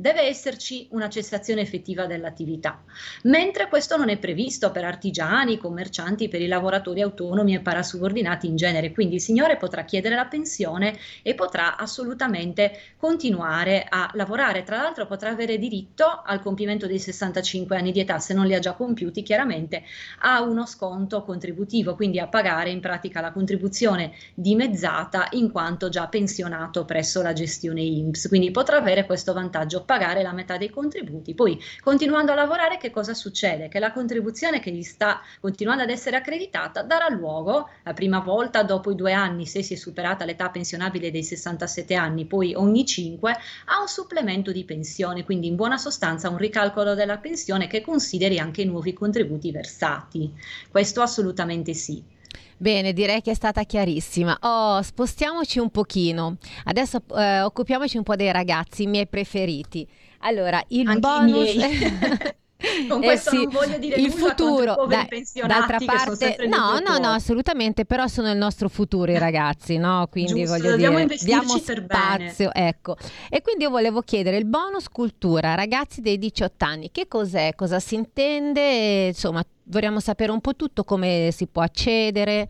[0.00, 2.82] deve esserci una cessazione effettiva dell'attività,
[3.24, 8.56] mentre questo non è previsto per artigiani, commercianti, per i lavoratori autonomi e parasubordinati in
[8.56, 8.92] genere.
[8.92, 14.62] Quindi il signore potrà chiedere la pensione e potrà assolutamente continuare a lavorare.
[14.62, 18.54] Tra l'altro potrà avere diritto al compimento dei 65 anni di età, se non li
[18.54, 19.82] ha già compiuti chiaramente,
[20.20, 26.08] a uno sconto contributivo, quindi a pagare in pratica la contribuzione dimezzata in quanto già
[26.08, 28.28] pensionato presso la gestione INPS.
[28.28, 31.34] Quindi potrà avere questo vantaggio, pagare la metà dei contributi.
[31.34, 33.66] Poi continuando a lavorare che cosa succede?
[33.66, 38.62] Che la contribuzione che gli sta continuando ad essere accreditata darà luogo la prima volta
[38.62, 42.86] dopo i due anni, se si è superata l'età pensionabile dei 67 anni, poi ogni
[42.86, 47.80] 5, a un supplemento di pensione, quindi in buona sostanza un ricalcolo della pensione che
[47.80, 50.32] consideri anche i nuovi contributi versati.
[50.70, 52.18] Questo assolutamente sì.
[52.60, 54.36] Bene, direi che è stata chiarissima.
[54.42, 56.36] Oh, spostiamoci un pochino.
[56.64, 59.88] Adesso eh, occupiamoci un po' dei ragazzi, i miei preferiti.
[60.18, 61.54] Allora, il Anche bonus...
[62.88, 67.08] Con Eh questo sì, non voglio dire il futuro, pensionati d'altra parte, no, no, no,
[67.08, 70.06] assolutamente, però sono il nostro futuro i ragazzi, no?
[70.10, 72.96] Quindi Giusto, voglio dobbiamo dire, diamo spazio, ecco.
[73.30, 77.54] E quindi io volevo chiedere il bonus cultura, ragazzi dei 18 anni, che cos'è?
[77.54, 79.06] Cosa si intende?
[79.06, 82.48] Insomma, vorremmo sapere un po' tutto, come si può accedere.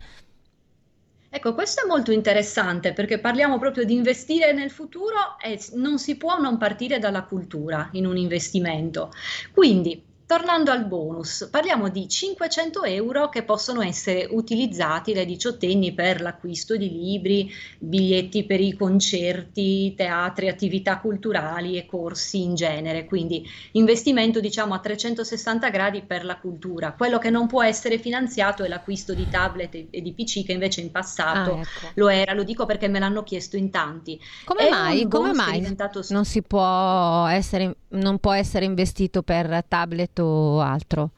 [1.33, 6.17] Ecco, questo è molto interessante perché parliamo proprio di investire nel futuro e non si
[6.17, 9.11] può non partire dalla cultura in un investimento.
[9.53, 16.21] Quindi, tornando al bonus, parliamo di 500 euro che possono essere utilizzati dai diciottenni per
[16.21, 23.03] l'acquisto di libri, biglietti per i concerti, teatri, attività culturali e corsi in genere.
[23.03, 26.93] Quindi investimento diciamo a 360 gradi per la cultura.
[26.93, 30.53] Quello che non può essere finanziato è l'acquisto di tablet e e di PC che
[30.53, 31.91] invece in passato Ah, ecco.
[31.95, 34.17] lo era, lo dico perché me l'hanno chiesto in tanti.
[34.45, 35.07] Come È mai?
[35.09, 41.11] Come mai diventato non si può essere, non può essere investito per tablet altro?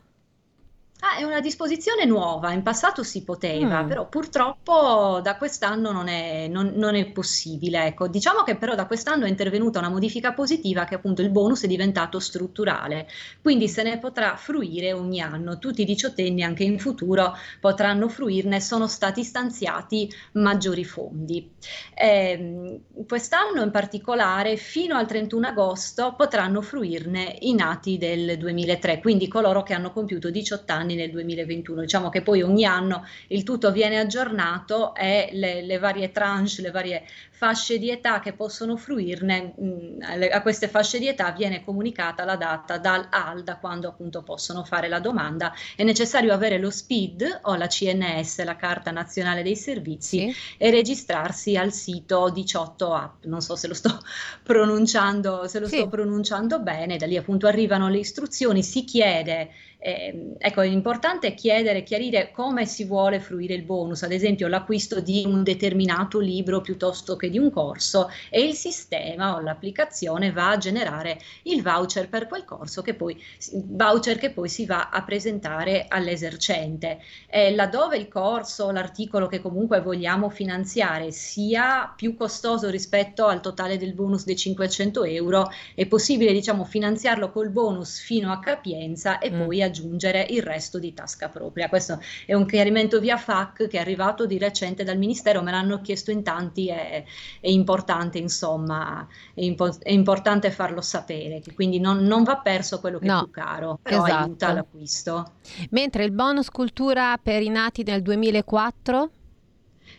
[1.05, 3.87] Ah, è una disposizione nuova, in passato si poteva, Mm.
[3.89, 7.87] però purtroppo da quest'anno non è, non- non è possibile.
[7.87, 8.07] Ecco.
[8.07, 11.67] Diciamo che però da quest'anno è intervenuta una modifica positiva che appunto il bonus è
[11.67, 13.07] diventato strutturale,
[13.41, 15.59] quindi se ne potrà fruire ogni anno.
[15.59, 21.51] Tutti i diciottenni anche in futuro potranno fruirne, sono stati stanziati maggiori fondi.
[21.95, 29.27] Ehm, quest'anno in particolare fino al 31 agosto potranno fruirne i nati del 2003, quindi
[29.27, 31.81] coloro che hanno compiuto 18 anni nel 2021.
[31.81, 36.71] Diciamo che poi ogni anno il tutto viene aggiornato e le, le varie tranche, le
[36.71, 37.03] varie
[37.43, 42.37] fasce di età che possono fruirne, mh, a queste fasce di età viene comunicata la
[42.37, 45.51] data dal AL, da quando appunto possono fare la domanda.
[45.75, 50.35] È necessario avere lo SPID o la CNS, la Carta Nazionale dei Servizi, sì.
[50.57, 53.23] e registrarsi al sito 18 app.
[53.25, 53.99] Non so se lo sto
[54.41, 55.79] pronunciando, se lo sì.
[55.79, 59.51] sto pronunciando bene, da lì appunto arrivano le istruzioni, si chiede
[59.83, 65.01] eh, ecco, è importante chiedere, chiarire come si vuole fruire il bonus, ad esempio l'acquisto
[65.01, 70.51] di un determinato libro piuttosto che di un corso e il sistema o l'applicazione va
[70.51, 75.03] a generare il voucher per quel corso che poi, voucher che poi si va a
[75.03, 76.99] presentare all'esercente.
[77.27, 83.77] Eh, laddove il corso, l'articolo che comunque vogliamo finanziare sia più costoso rispetto al totale
[83.77, 89.29] del bonus dei 500 euro, è possibile diciamo finanziarlo col bonus fino a capienza e
[89.29, 89.43] mm.
[89.43, 91.67] poi aggiungere aggiungere il resto di tasca propria.
[91.67, 95.81] Questo è un chiarimento via FAC che è arrivato di recente dal Ministero, me l'hanno
[95.81, 97.03] chiesto in tanti, è,
[97.41, 102.99] è importante insomma, è, impo- è, importante farlo sapere, quindi non, non, va perso quello
[102.99, 104.23] che no, è più caro, però esatto.
[104.23, 105.31] aiuta l'acquisto.
[105.71, 109.09] Mentre il bonus cultura per i nati nel 2004?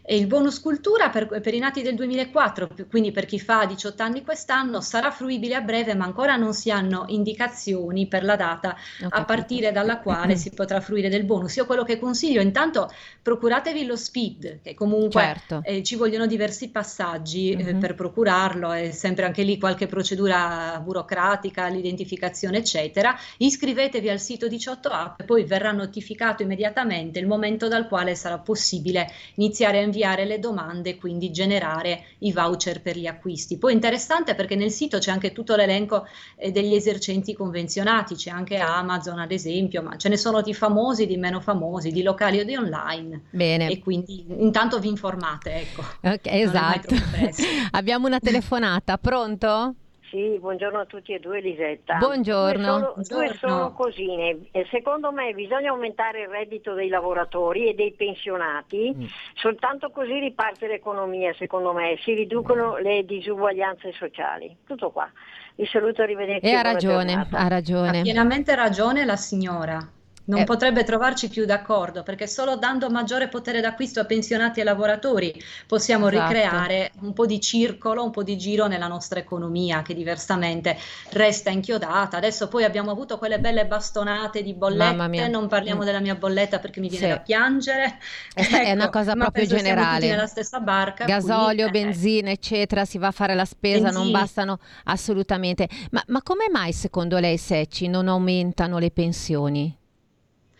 [0.07, 4.03] E il bonus cultura per, per, i nati del 2004, quindi per chi fa 18
[4.03, 8.77] anni quest'anno, sarà fruibile a breve, ma ancora non si hanno indicazioni per la data
[9.09, 11.57] a partire dalla quale si potrà fruire del bonus.
[11.57, 12.91] Io quello che consiglio, intanto
[13.23, 15.63] procuratevi lo SPID, che comunque certo.
[15.65, 17.67] eh, ci vogliono diversi passaggi mm-hmm.
[17.67, 17.81] eh, mhm.
[17.81, 23.17] per procurarlo, è sempre anche lì qualche procedura burocratica, l'identificazione, eccetera.
[23.39, 29.11] Iscrivetevi al sito 18 app, poi verrà notificato immediatamente il momento dal quale sarà possibile
[29.37, 33.59] iniziare a inviare le domande e quindi generare i voucher per gli acquisti.
[33.59, 38.57] Poi interessante perché nel sito c'è anche tutto l'elenco eh, degli esercenti convenzionati, c'è anche
[38.57, 42.45] Amazon ad esempio, ma ce ne sono di famosi, di meno famosi, di locali o
[42.45, 43.23] di online.
[43.31, 43.71] Bene.
[43.71, 45.83] E quindi intanto vi informate, ecco.
[46.03, 46.95] Ok, esatto.
[47.73, 49.75] Abbiamo una telefonata, pronto?
[50.15, 51.97] Sì, buongiorno a tutti e due Elisetta.
[51.97, 52.93] Buongiorno.
[52.95, 54.39] Due solo, due solo cosine.
[54.71, 59.05] Secondo me bisogna aumentare il reddito dei lavoratori e dei pensionati, mm.
[59.35, 64.57] soltanto così riparte l'economia secondo me, si riducono le disuguaglianze sociali.
[64.65, 65.11] Tutto qua.
[65.57, 66.47] Vi saluto, arrivederci.
[66.47, 67.99] E ha ragione, ha ragione.
[67.99, 69.85] Ha pienamente ragione la signora
[70.27, 70.45] non eh.
[70.45, 75.35] potrebbe trovarci più d'accordo perché solo dando maggiore potere d'acquisto a pensionati e lavoratori
[75.67, 76.33] possiamo esatto.
[76.33, 80.77] ricreare un po' di circolo, un po' di giro nella nostra economia che diversamente
[81.11, 82.17] resta inchiodata.
[82.17, 85.85] Adesso poi abbiamo avuto quelle belle bastonate di bollette, non parliamo mm.
[85.85, 87.13] della mia bolletta perché mi viene sì.
[87.13, 87.99] da piangere.
[88.33, 90.09] È, ecco, è una cosa proprio generale.
[90.09, 91.05] nella stessa barca.
[91.05, 94.03] Gasolio, quindi, eh, benzina, eccetera, si va a fare la spesa, benzina.
[94.03, 95.69] non bastano assolutamente.
[95.91, 99.83] Ma, ma come mai secondo lei, Secci, non aumentano le pensioni?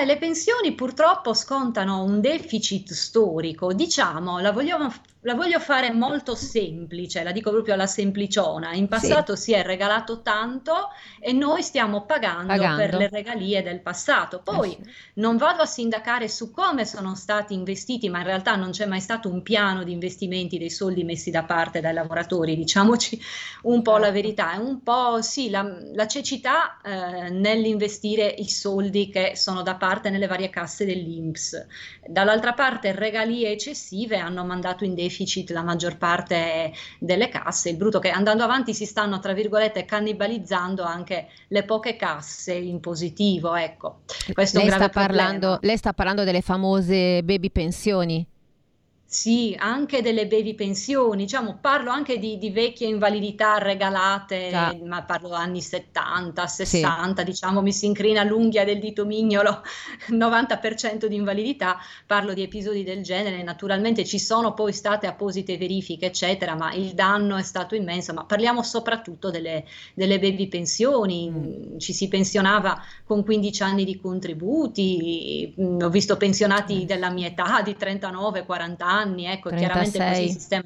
[0.00, 4.92] Eh, le pensioni purtroppo scontano un deficit storico, diciamo, la vogliamo
[5.24, 8.74] la voglio fare molto semplice, la dico proprio alla sempliciona.
[8.74, 9.42] In passato sì.
[9.42, 12.76] si è regalato tanto e noi stiamo pagando, pagando.
[12.76, 14.42] per le regalie del passato.
[14.42, 14.90] Poi eh sì.
[15.14, 19.00] non vado a sindacare su come sono stati investiti, ma in realtà non c'è mai
[19.00, 23.18] stato un piano di investimenti dei soldi messi da parte dai lavoratori, diciamoci
[23.62, 24.12] un po' la certo.
[24.12, 29.73] verità, è un po' sì, la, la cecità eh, nell'investire i soldi che sono da
[29.74, 31.66] parte nelle varie casse dell'Inps.
[32.06, 37.98] Dall'altra parte regalie eccessive hanno mandato in deficit la maggior parte delle casse, il brutto
[37.98, 44.00] che andando avanti si stanno tra virgolette cannibalizzando anche le poche casse in positivo, ecco.
[44.32, 48.26] Questo lei è un grave sta parlando, lei sta parlando delle famose baby pensioni?
[49.14, 54.76] Sì, anche delle bevi pensioni, diciamo, parlo anche di, di vecchie invalidità regalate, ah.
[54.84, 57.24] ma parlo anni 70, 60, sì.
[57.24, 59.62] diciamo, mi si incrina l'unghia del dito mignolo,
[60.10, 66.06] 90% di invalidità, parlo di episodi del genere, naturalmente ci sono poi state apposite verifiche,
[66.06, 71.78] eccetera, ma il danno è stato immenso, ma parliamo soprattutto delle, delle baby pensioni, mm.
[71.78, 76.86] ci si pensionava con 15 anni di contributi, mm, ho visto pensionati mm.
[76.86, 79.58] della mia età, di 39, 40 anni, anni, ecco, 36.
[79.58, 80.64] chiaramente il sistema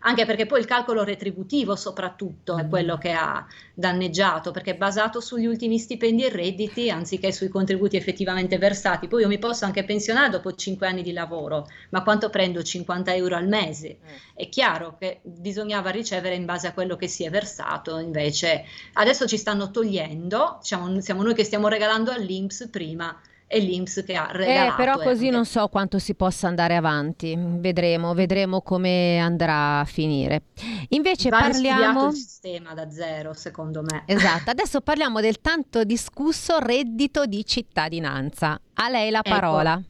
[0.00, 2.68] anche perché poi il calcolo retributivo soprattutto è mm.
[2.68, 7.96] quello che ha danneggiato, perché è basato sugli ultimi stipendi e redditi anziché sui contributi
[7.96, 9.08] effettivamente versati.
[9.08, 12.62] Poi io mi posso anche pensionare dopo 5 anni di lavoro, ma quanto prendo?
[12.62, 13.98] 50 euro al mese.
[14.00, 14.14] Mm.
[14.34, 19.26] È chiaro che bisognava ricevere in base a quello che si è versato, invece adesso
[19.26, 24.28] ci stanno togliendo, diciamo, siamo noi che stiamo regalando all'Inps prima e l'Inps che ha
[24.32, 24.72] regalato.
[24.72, 29.84] Eh, però così non so quanto si possa andare avanti, vedremo, vedremo come andrà a
[29.84, 30.42] finire.
[30.88, 32.08] Invece Va parliamo...
[32.08, 34.02] il sistema da zero, secondo me.
[34.06, 38.60] Esatto, adesso parliamo del tanto discusso reddito di cittadinanza.
[38.74, 39.30] A lei la ecco.
[39.30, 39.80] parola.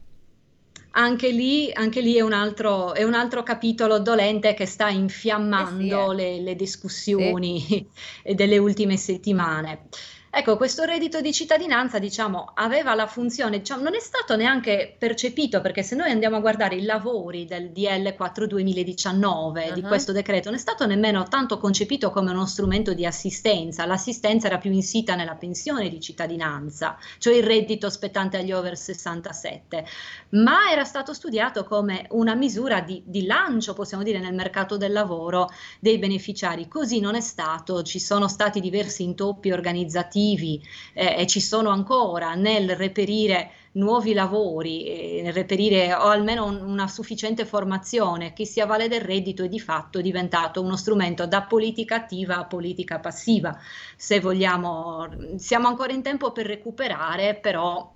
[0.91, 6.11] anche lì, anche lì è, un altro, è, un altro, capitolo dolente che sta infiammando
[6.11, 6.29] eh sì, eh.
[6.35, 7.87] le, le, discussioni sì.
[8.35, 9.87] delle ultime settimane.
[10.29, 15.61] Ecco, questo reddito di cittadinanza, diciamo, aveva la funzione, diciamo, non è stato neanche percepito
[15.61, 19.73] perché se noi andiamo a guardare i lavori del DL 4 2019 uh-huh.
[19.73, 23.85] di questo decreto, non è stato nemmeno tanto concepito come uno strumento di assistenza.
[23.85, 29.85] L'assistenza era più insita nella pensione di cittadinanza, cioè il reddito spettante agli over 67,
[30.31, 34.91] ma era stato studiato come una misura di, di lancio, possiamo dire, nel mercato del
[34.91, 35.49] lavoro
[35.79, 36.67] dei beneficiari.
[36.67, 40.61] Così non è stato, ci sono stati diversi intoppi organizzativi operativi
[40.93, 46.61] eh, e ci sono ancora nel reperire nuovi lavori, eh, nel reperire o almeno un,
[46.61, 51.43] una sufficiente formazione, chi si avvale del reddito è di fatto diventato uno strumento da
[51.43, 53.57] politica attiva a politica passiva.
[53.95, 55.07] Se vogliamo,
[55.37, 57.93] siamo ancora in tempo per recuperare, però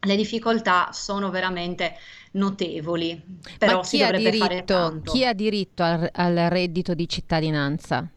[0.00, 1.96] le difficoltà sono veramente
[2.32, 3.20] notevoli.
[3.58, 5.12] Però si dovrebbe diritto, fare tanto.
[5.12, 8.08] Chi ha diritto al, al reddito di cittadinanza?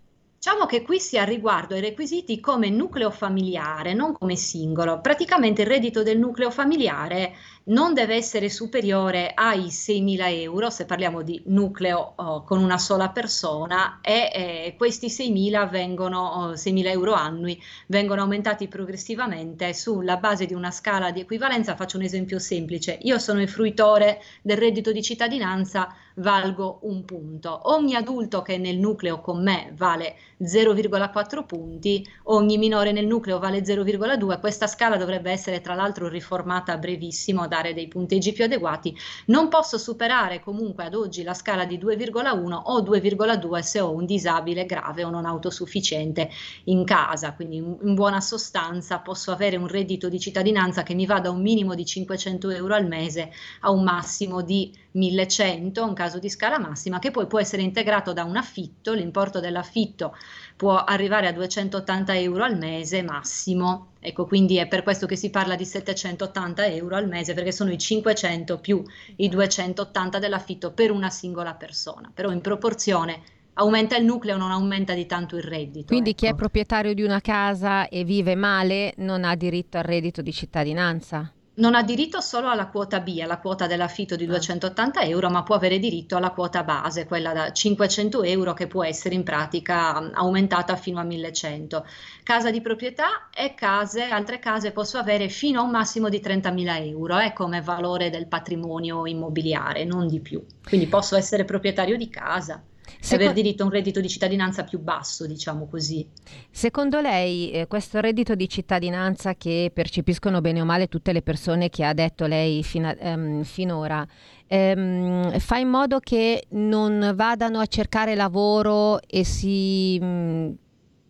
[0.44, 5.00] Diciamo che qui si ha riguardo ai requisiti come nucleo familiare, non come singolo.
[5.00, 7.36] Praticamente il reddito del nucleo familiare
[7.66, 13.10] non deve essere superiore ai 6.000 euro se parliamo di nucleo oh, con una sola
[13.10, 20.46] persona e eh, questi 6.000 vengono, oh, 6.000 euro annui vengono aumentati progressivamente sulla base
[20.46, 21.76] di una scala di equivalenza.
[21.76, 22.98] Faccio un esempio semplice.
[23.04, 27.72] Io sono il fruitore del reddito di cittadinanza, valgo un punto.
[27.72, 33.38] Ogni adulto che è nel nucleo con me vale 0,4 punti, ogni minore nel nucleo
[33.40, 34.40] vale 0,2.
[34.40, 38.96] Questa scala dovrebbe essere tra l'altro riformata a brevissimo dare dei punteggi più adeguati,
[39.26, 44.06] non posso superare comunque ad oggi la scala di 2,1 o 2,2 se ho un
[44.06, 46.30] disabile grave o non autosufficiente
[46.66, 51.20] in casa, quindi in buona sostanza posso avere un reddito di cittadinanza che mi va
[51.20, 53.32] da un minimo di 500 euro al mese
[53.62, 58.14] a un massimo di 1100, un caso di scala massima, che poi può essere integrato
[58.14, 60.16] da un affitto, l'importo dell'affitto
[60.62, 63.94] può arrivare a 280 euro al mese massimo.
[64.00, 67.72] Ecco, quindi è per questo che si parla di 780 euro al mese, perché sono
[67.72, 68.84] i 500 più
[69.16, 74.94] i 280 dell'affitto per una singola persona, però in proporzione aumenta il nucleo, non aumenta
[74.94, 75.88] di tanto il reddito.
[75.88, 76.20] Quindi ecco.
[76.20, 76.38] chi è ecco.
[76.38, 81.34] proprietario di una casa e vive male non ha diritto al reddito di cittadinanza?
[81.56, 85.04] Non ha diritto solo alla quota B, alla quota dell'affitto di 280 ah.
[85.04, 89.16] euro, ma può avere diritto alla quota base, quella da 500 euro che può essere
[89.16, 91.86] in pratica mm, aumentata fino a 1100.
[92.24, 96.88] Casa di proprietà e case, altre case posso avere fino a un massimo di 30.000
[96.88, 100.42] euro eh, come valore del patrimonio immobiliare, non di più.
[100.64, 102.64] Quindi posso essere proprietario di casa.
[103.02, 103.32] Secondo...
[103.32, 106.08] aver diritto a un reddito di cittadinanza più basso, diciamo così.
[106.52, 111.70] Secondo lei eh, questo reddito di cittadinanza che percepiscono bene o male tutte le persone
[111.70, 114.08] che ha detto lei fino ehm, finora,
[114.46, 119.98] ehm, fa in modo che non vadano a cercare lavoro e si...
[120.00, 120.52] Mh, mm,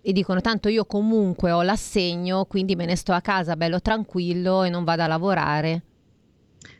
[0.03, 4.63] e dicono tanto io comunque ho l'assegno, quindi me ne sto a casa bello tranquillo
[4.63, 5.83] e non vado a lavorare.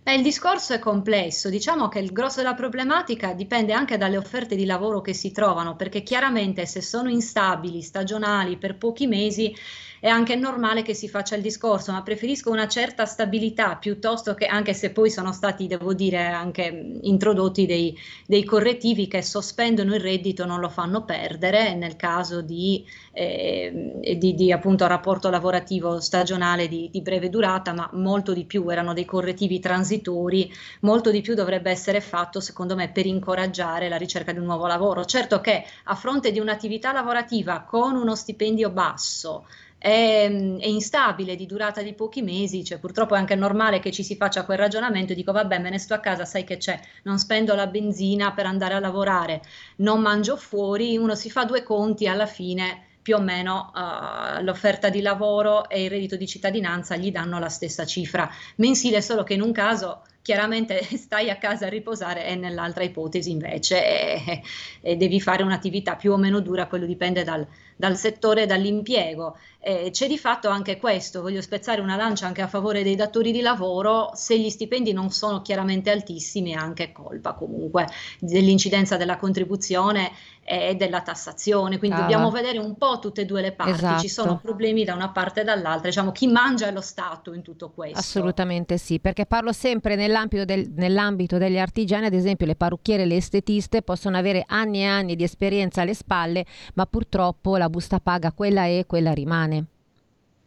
[0.03, 4.55] Beh, il discorso è complesso, diciamo che il grosso della problematica dipende anche dalle offerte
[4.55, 9.53] di lavoro che si trovano, perché chiaramente se sono instabili, stagionali per pochi mesi,
[9.99, 14.47] è anche normale che si faccia il discorso, ma preferisco una certa stabilità piuttosto che,
[14.47, 17.95] anche se poi sono stati, devo dire, anche introdotti dei,
[18.25, 24.33] dei correttivi che sospendono il reddito, non lo fanno perdere nel caso di, eh, di,
[24.33, 28.67] di appunto rapporto lavorativo stagionale di, di breve durata, ma molto di più.
[28.71, 29.59] Erano dei correttivi
[29.91, 34.45] transitori, molto di più dovrebbe essere fatto, secondo me, per incoraggiare la ricerca di un
[34.45, 35.03] nuovo lavoro.
[35.03, 39.45] Certo che a fronte di un'attività lavorativa con uno stipendio basso,
[39.77, 40.29] è,
[40.59, 44.15] è, instabile di durata di pochi mesi, cioè purtroppo è anche normale che ci si
[44.15, 47.55] faccia quel ragionamento, dico vabbè me ne sto a casa, sai che c'è, non spendo
[47.55, 49.41] la benzina per andare a lavorare,
[49.77, 54.89] non mangio fuori, uno si fa due conti alla fine più o meno uh, l'offerta
[54.89, 59.33] di lavoro e il reddito di cittadinanza gli danno la stessa cifra mensile, solo che
[59.33, 64.41] in un caso chiaramente stai a casa a riposare e nell'altra ipotesi invece e,
[64.81, 67.45] e devi fare un'attività più o meno dura, quello dipende dal,
[67.75, 69.37] dal settore dall'impiego.
[69.63, 73.31] Eh, c'è di fatto anche questo, voglio spezzare una lancia anche a favore dei datori
[73.31, 77.87] di lavoro, se gli stipendi non sono chiaramente altissimi è anche colpa comunque
[78.19, 80.11] dell'incidenza della contribuzione
[80.43, 82.01] e della tassazione, quindi ah.
[82.01, 84.01] dobbiamo vedere un po' tutte e due le parti, esatto.
[84.01, 87.43] ci sono problemi da una parte e dall'altra, diciamo chi mangia è lo Stato in
[87.43, 87.99] tutto questo.
[87.99, 93.05] Assolutamente sì, perché parlo sempre nell'ambito, del, nell'ambito degli artigiani, ad esempio le parrucchiere e
[93.05, 97.99] le estetiste possono avere anni e anni di esperienza alle spalle, ma purtroppo la busta
[97.99, 99.65] paga quella è, quella rimane.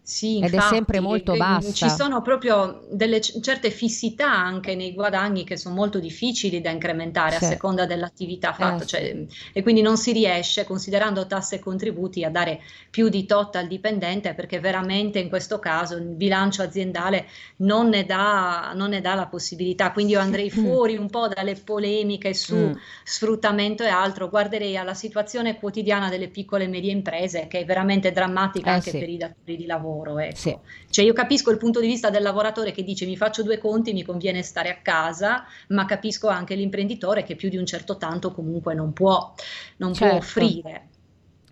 [0.06, 1.72] Sì, ed infatti, è sempre molto eh, bassa.
[1.72, 7.36] Ci sono proprio delle certe fissità anche nei guadagni che sono molto difficili da incrementare
[7.36, 7.44] Sì.
[7.44, 12.22] a seconda dell'attività fatta, Eh, cioè, e quindi non si riesce, considerando tasse e contributi,
[12.22, 17.26] a dare più di tot al dipendente perché veramente in questo caso il bilancio aziendale
[17.58, 19.90] non ne dà, non ne dà la possibilità.
[19.92, 22.72] Quindi io andrei fuori un po' dalle polemiche su Mm.
[23.04, 28.12] sfruttamento e altro, guarderei alla situazione quotidiana delle piccole e medie imprese che è veramente
[28.12, 28.98] drammatica Eh, anche sì.
[28.98, 29.92] per i datori di lavoro.
[30.18, 30.32] Ecco.
[30.34, 30.60] Sì.
[30.90, 33.92] Cioè io capisco il punto di vista del lavoratore che dice mi faccio due conti,
[33.92, 38.32] mi conviene stare a casa, ma capisco anche l'imprenditore che più di un certo tanto
[38.32, 39.32] comunque non può,
[39.78, 40.16] non può Certo.
[40.16, 40.88] offrire.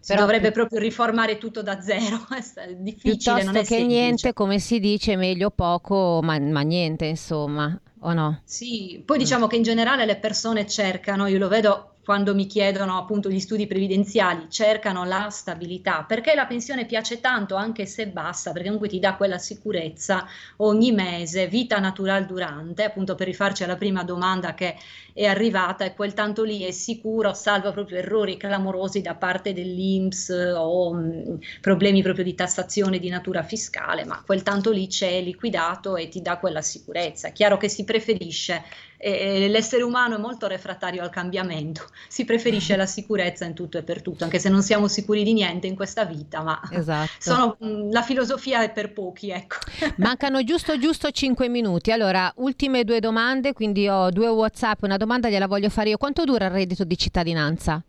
[0.01, 2.27] Si Però dovrebbe pi- proprio riformare tutto da zero,
[2.57, 3.85] è difficile, non Piuttosto è che semplice.
[3.85, 8.43] niente, come si dice, meglio poco, ma, ma niente, insomma, o no?
[8.45, 12.99] Sì, poi diciamo che in generale le persone cercano, io lo vedo quando mi chiedono
[12.99, 18.51] appunto gli studi previdenziali, cercano la stabilità, perché la pensione piace tanto anche se bassa,
[18.51, 20.27] perché comunque ti dà quella sicurezza
[20.57, 24.77] ogni mese, vita natural durante, appunto per rifarci alla prima domanda che
[25.13, 30.55] è arrivata e quel tanto lì è sicuro, salva proprio errori clamorosi da parte dell'INPS
[30.57, 35.97] o mh, problemi proprio di tassazione di natura fiscale, ma quel tanto lì c'è liquidato
[35.97, 37.29] e ti dà quella sicurezza.
[37.29, 38.63] È chiaro che si preferisce,
[39.03, 43.83] eh, l'essere umano è molto refrattario al cambiamento, si preferisce la sicurezza in tutto e
[43.83, 47.11] per tutto, anche se non siamo sicuri di niente in questa vita, ma Esatto.
[47.19, 49.57] sono, mh, la filosofia è per pochi, ecco.
[49.99, 51.91] Mancano giusto giusto 5 minuti.
[51.91, 55.97] Allora, ultime due domande, quindi ho due WhatsApp, una domanda gliela voglio fare io.
[55.97, 57.83] Quanto dura il reddito di cittadinanza?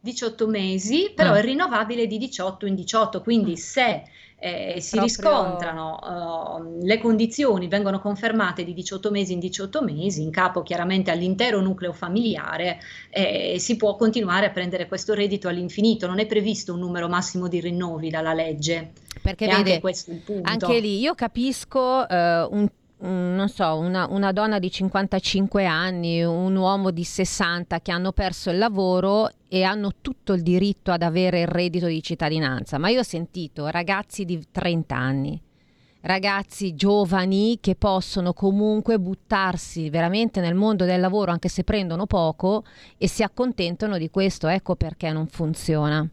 [0.00, 1.38] 18 mesi, però Ah.
[1.38, 4.02] è rinnovabile di 18 in 18, quindi se
[4.40, 5.98] eh, si Proprio- riscontrano
[6.80, 11.60] eh, le condizioni, vengono confermate di 18 mesi in 18 mesi, in capo chiaramente all'intero
[11.60, 12.78] nucleo familiare,
[13.10, 17.48] eh, si può continuare a prendere questo reddito all'infinito, non è previsto un numero massimo
[17.48, 18.92] di rinnovi dalla legge.
[19.20, 20.48] Perché E anche vede, questo è il punto.
[20.48, 22.68] anche lì io capisco un, un-
[23.00, 28.50] non so, una, una donna di 55 anni, un uomo di 60 che hanno perso
[28.50, 33.00] il lavoro e hanno tutto il diritto ad avere il reddito di cittadinanza, ma io
[33.00, 35.40] ho sentito ragazzi di 30 anni,
[36.00, 42.64] ragazzi giovani che possono comunque buttarsi veramente nel mondo del lavoro anche se prendono poco
[42.96, 46.08] e si accontentano di questo, ecco perché non funziona.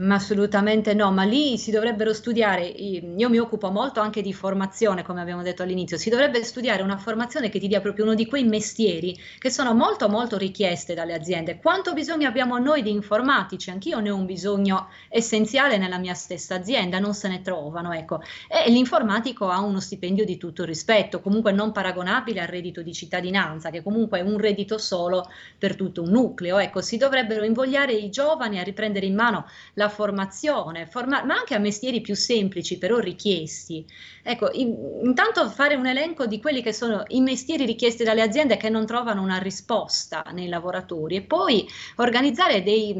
[0.00, 5.02] Ma assolutamente no, ma lì si dovrebbero studiare, io mi occupo molto anche di formazione,
[5.02, 8.24] come abbiamo detto all'inizio, si dovrebbe studiare una formazione che ti dia proprio uno di
[8.24, 11.58] quei mestieri che sono molto molto richieste dalle aziende.
[11.58, 13.68] Quanto bisogno abbiamo noi di informatici?
[13.68, 18.22] Anch'io ne ho un bisogno essenziale nella mia stessa azienda, non se ne trovano, ecco.
[18.48, 23.68] E l'informatico ha uno stipendio di tutto rispetto, comunque non paragonabile al reddito di cittadinanza,
[23.68, 26.58] che comunque è un reddito solo per tutto un nucleo.
[26.58, 29.44] Ecco, si dovrebbero invogliare i giovani a riprendere in mano
[29.74, 33.84] la formazione, forma- ma anche a mestieri più semplici, però richiesti.
[34.22, 34.74] Ecco, in-
[35.04, 38.86] intanto fare un elenco di quelli che sono i mestieri richiesti dalle aziende che non
[38.86, 41.66] trovano una risposta nei lavoratori e poi
[41.96, 42.94] organizzare dei,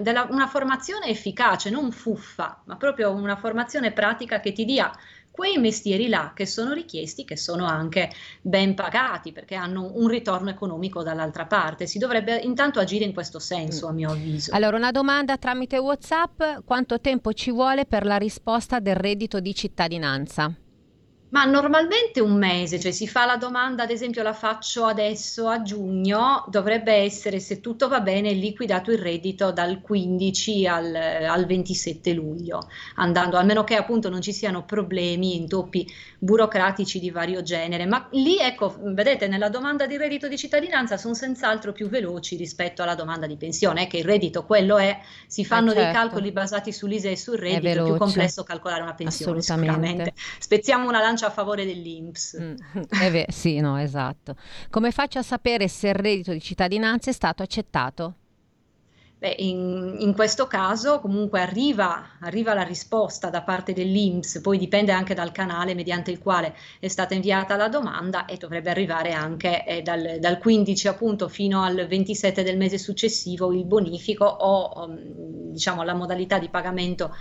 [0.00, 4.90] della- una formazione efficace, non fuffa, ma proprio una formazione pratica che ti dia
[5.38, 8.10] quei mestieri là che sono richiesti, che sono anche
[8.40, 11.86] ben pagati perché hanno un ritorno economico dall'altra parte.
[11.86, 14.52] Si dovrebbe intanto agire in questo senso, a mio avviso.
[14.52, 19.54] Allora, una domanda tramite WhatsApp: quanto tempo ci vuole per la risposta del reddito di
[19.54, 20.52] cittadinanza?
[21.30, 25.60] Ma normalmente un mese, cioè si fa la domanda, ad esempio la faccio adesso a
[25.60, 32.14] giugno, dovrebbe essere, se tutto va bene, liquidato il reddito dal 15 al, al 27
[32.14, 35.86] luglio, andando, almeno che appunto non ci siano problemi, intoppi
[36.18, 37.84] burocratici di vario genere.
[37.84, 42.82] Ma lì, ecco, vedete, nella domanda di reddito di cittadinanza sono senz'altro più veloci rispetto
[42.82, 45.98] alla domanda di pensione, è che il reddito quello è, si fanno dei certo.
[45.98, 47.98] calcoli basati sull'ISE e sul reddito, è più veloce.
[47.98, 50.14] complesso calcolare una pensione Assolutamente.
[50.38, 52.36] Spezziamo una lancia a favore dell'Inps.
[52.40, 52.54] Mm,
[53.02, 54.36] eh beh, sì, no, esatto.
[54.70, 58.14] Come faccio a sapere se il reddito di cittadinanza è stato accettato?
[59.20, 64.92] Beh, in, in questo caso comunque arriva, arriva la risposta da parte dell'Inps, poi dipende
[64.92, 69.64] anche dal canale mediante il quale è stata inviata la domanda e dovrebbe arrivare anche
[69.66, 74.96] eh, dal, dal 15 appunto fino al 27 del mese successivo il bonifico o um,
[75.50, 77.12] diciamo la modalità di pagamento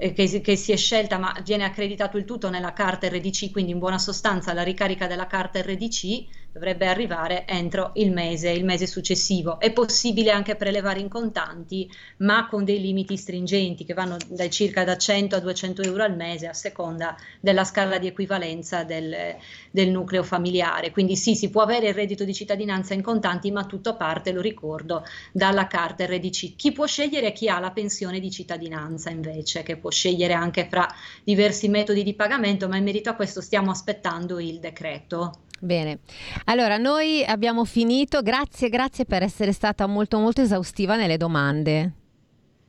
[0.00, 3.72] eh, che, che si è scelta, ma viene accreditato il tutto nella carta RDC, quindi
[3.72, 8.86] in buona sostanza la ricarica della carta RDC dovrebbe arrivare entro il mese, il mese
[8.86, 9.60] successivo.
[9.60, 11.88] È possibile anche prelevare in contanti,
[12.18, 16.16] ma con dei limiti stringenti che vanno da circa da 100 a 200 euro al
[16.16, 19.36] mese a seconda della scala di equivalenza del,
[19.70, 20.90] del nucleo familiare.
[20.90, 24.40] Quindi sì, si può avere il reddito di cittadinanza in contanti, ma tutto parte, lo
[24.40, 26.56] ricordo, dalla carta RDC.
[26.56, 30.88] Chi può scegliere chi ha la pensione di cittadinanza invece, che può scegliere anche fra
[31.24, 35.32] diversi metodi di pagamento, ma in merito a questo stiamo aspettando il decreto.
[35.62, 35.98] Bene,
[36.44, 41.92] allora noi abbiamo finito, grazie, grazie per essere stata molto molto esaustiva nelle domande.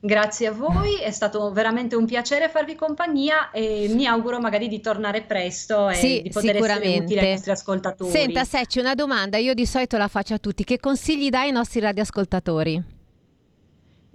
[0.04, 4.82] Grazie a voi, è stato veramente un piacere farvi compagnia e mi auguro magari di
[4.82, 8.10] tornare presto e sì, di poter essere utile ai nostri ascoltatori.
[8.10, 11.52] Senta, Secci, una domanda, io di solito la faccio a tutti, che consigli dai ai
[11.52, 13.00] nostri radioascoltatori?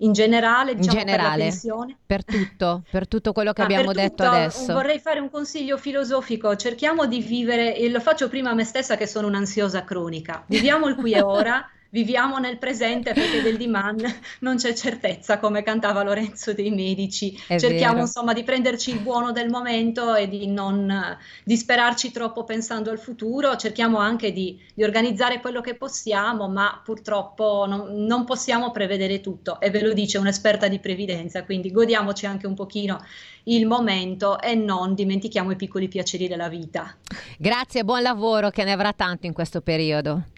[0.00, 4.24] In generale, diciamo, in generale, per, per tutto, per tutto quello che ah, abbiamo detto
[4.24, 4.72] tutto, adesso.
[4.74, 8.96] Vorrei fare un consiglio filosofico, cerchiamo di vivere, e lo faccio prima a me stessa
[8.96, 11.66] che sono un'ansiosa cronica, viviamo il qui e ora,
[11.96, 14.04] viviamo nel presente perché del demand
[14.40, 17.34] non c'è certezza, come cantava Lorenzo dei Medici.
[17.46, 18.04] È Cerchiamo vero.
[18.04, 23.56] insomma di prenderci il buono del momento e di non disperarci troppo pensando al futuro,
[23.56, 29.58] cerchiamo anche di, di organizzare quello che possiamo, ma purtroppo non, non possiamo prevedere tutto
[29.58, 33.02] e ve lo dice un'esperta di previdenza, quindi godiamoci anche un pochino
[33.44, 36.94] il momento e non dimentichiamo i piccoli piaceri della vita.
[37.38, 40.34] Grazie, buon lavoro che ne avrà tanto in questo periodo.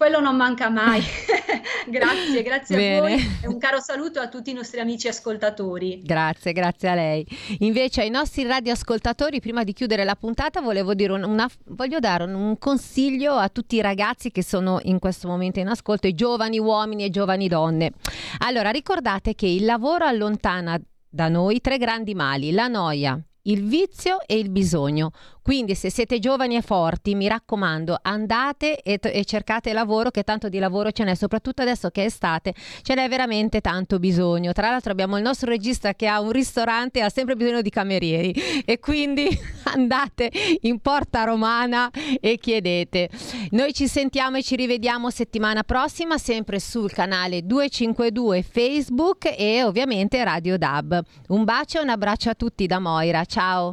[0.00, 1.02] Quello non manca mai.
[1.86, 2.96] grazie, grazie Bene.
[2.96, 6.00] a voi e un caro saluto a tutti i nostri amici ascoltatori.
[6.02, 7.26] Grazie, grazie a lei.
[7.58, 12.24] Invece ai nostri radioascoltatori, prima di chiudere la puntata, volevo dire un- una, voglio dare
[12.24, 16.14] un, un consiglio a tutti i ragazzi che sono in questo momento in ascolto, i
[16.14, 17.92] giovani uomini e giovani donne.
[18.38, 20.80] Allora, ricordate che il lavoro allontana
[21.10, 25.10] da noi tre grandi mali, la noia, il vizio e il bisogno.
[25.50, 30.48] Quindi se siete giovani e forti, mi raccomando, andate e, e cercate lavoro, che tanto
[30.48, 34.52] di lavoro ce n'è, soprattutto adesso che è estate, ce n'è veramente tanto bisogno.
[34.52, 37.70] Tra l'altro abbiamo il nostro regista che ha un ristorante e ha sempre bisogno di
[37.70, 38.32] camerieri
[38.64, 39.26] e quindi
[39.74, 40.30] andate
[40.60, 41.90] in Porta Romana
[42.20, 43.10] e chiedete.
[43.50, 50.22] Noi ci sentiamo e ci rivediamo settimana prossima, sempre sul canale 252 Facebook e ovviamente
[50.22, 51.02] Radio Dab.
[51.26, 53.24] Un bacio e un abbraccio a tutti da Moira.
[53.24, 53.72] Ciao!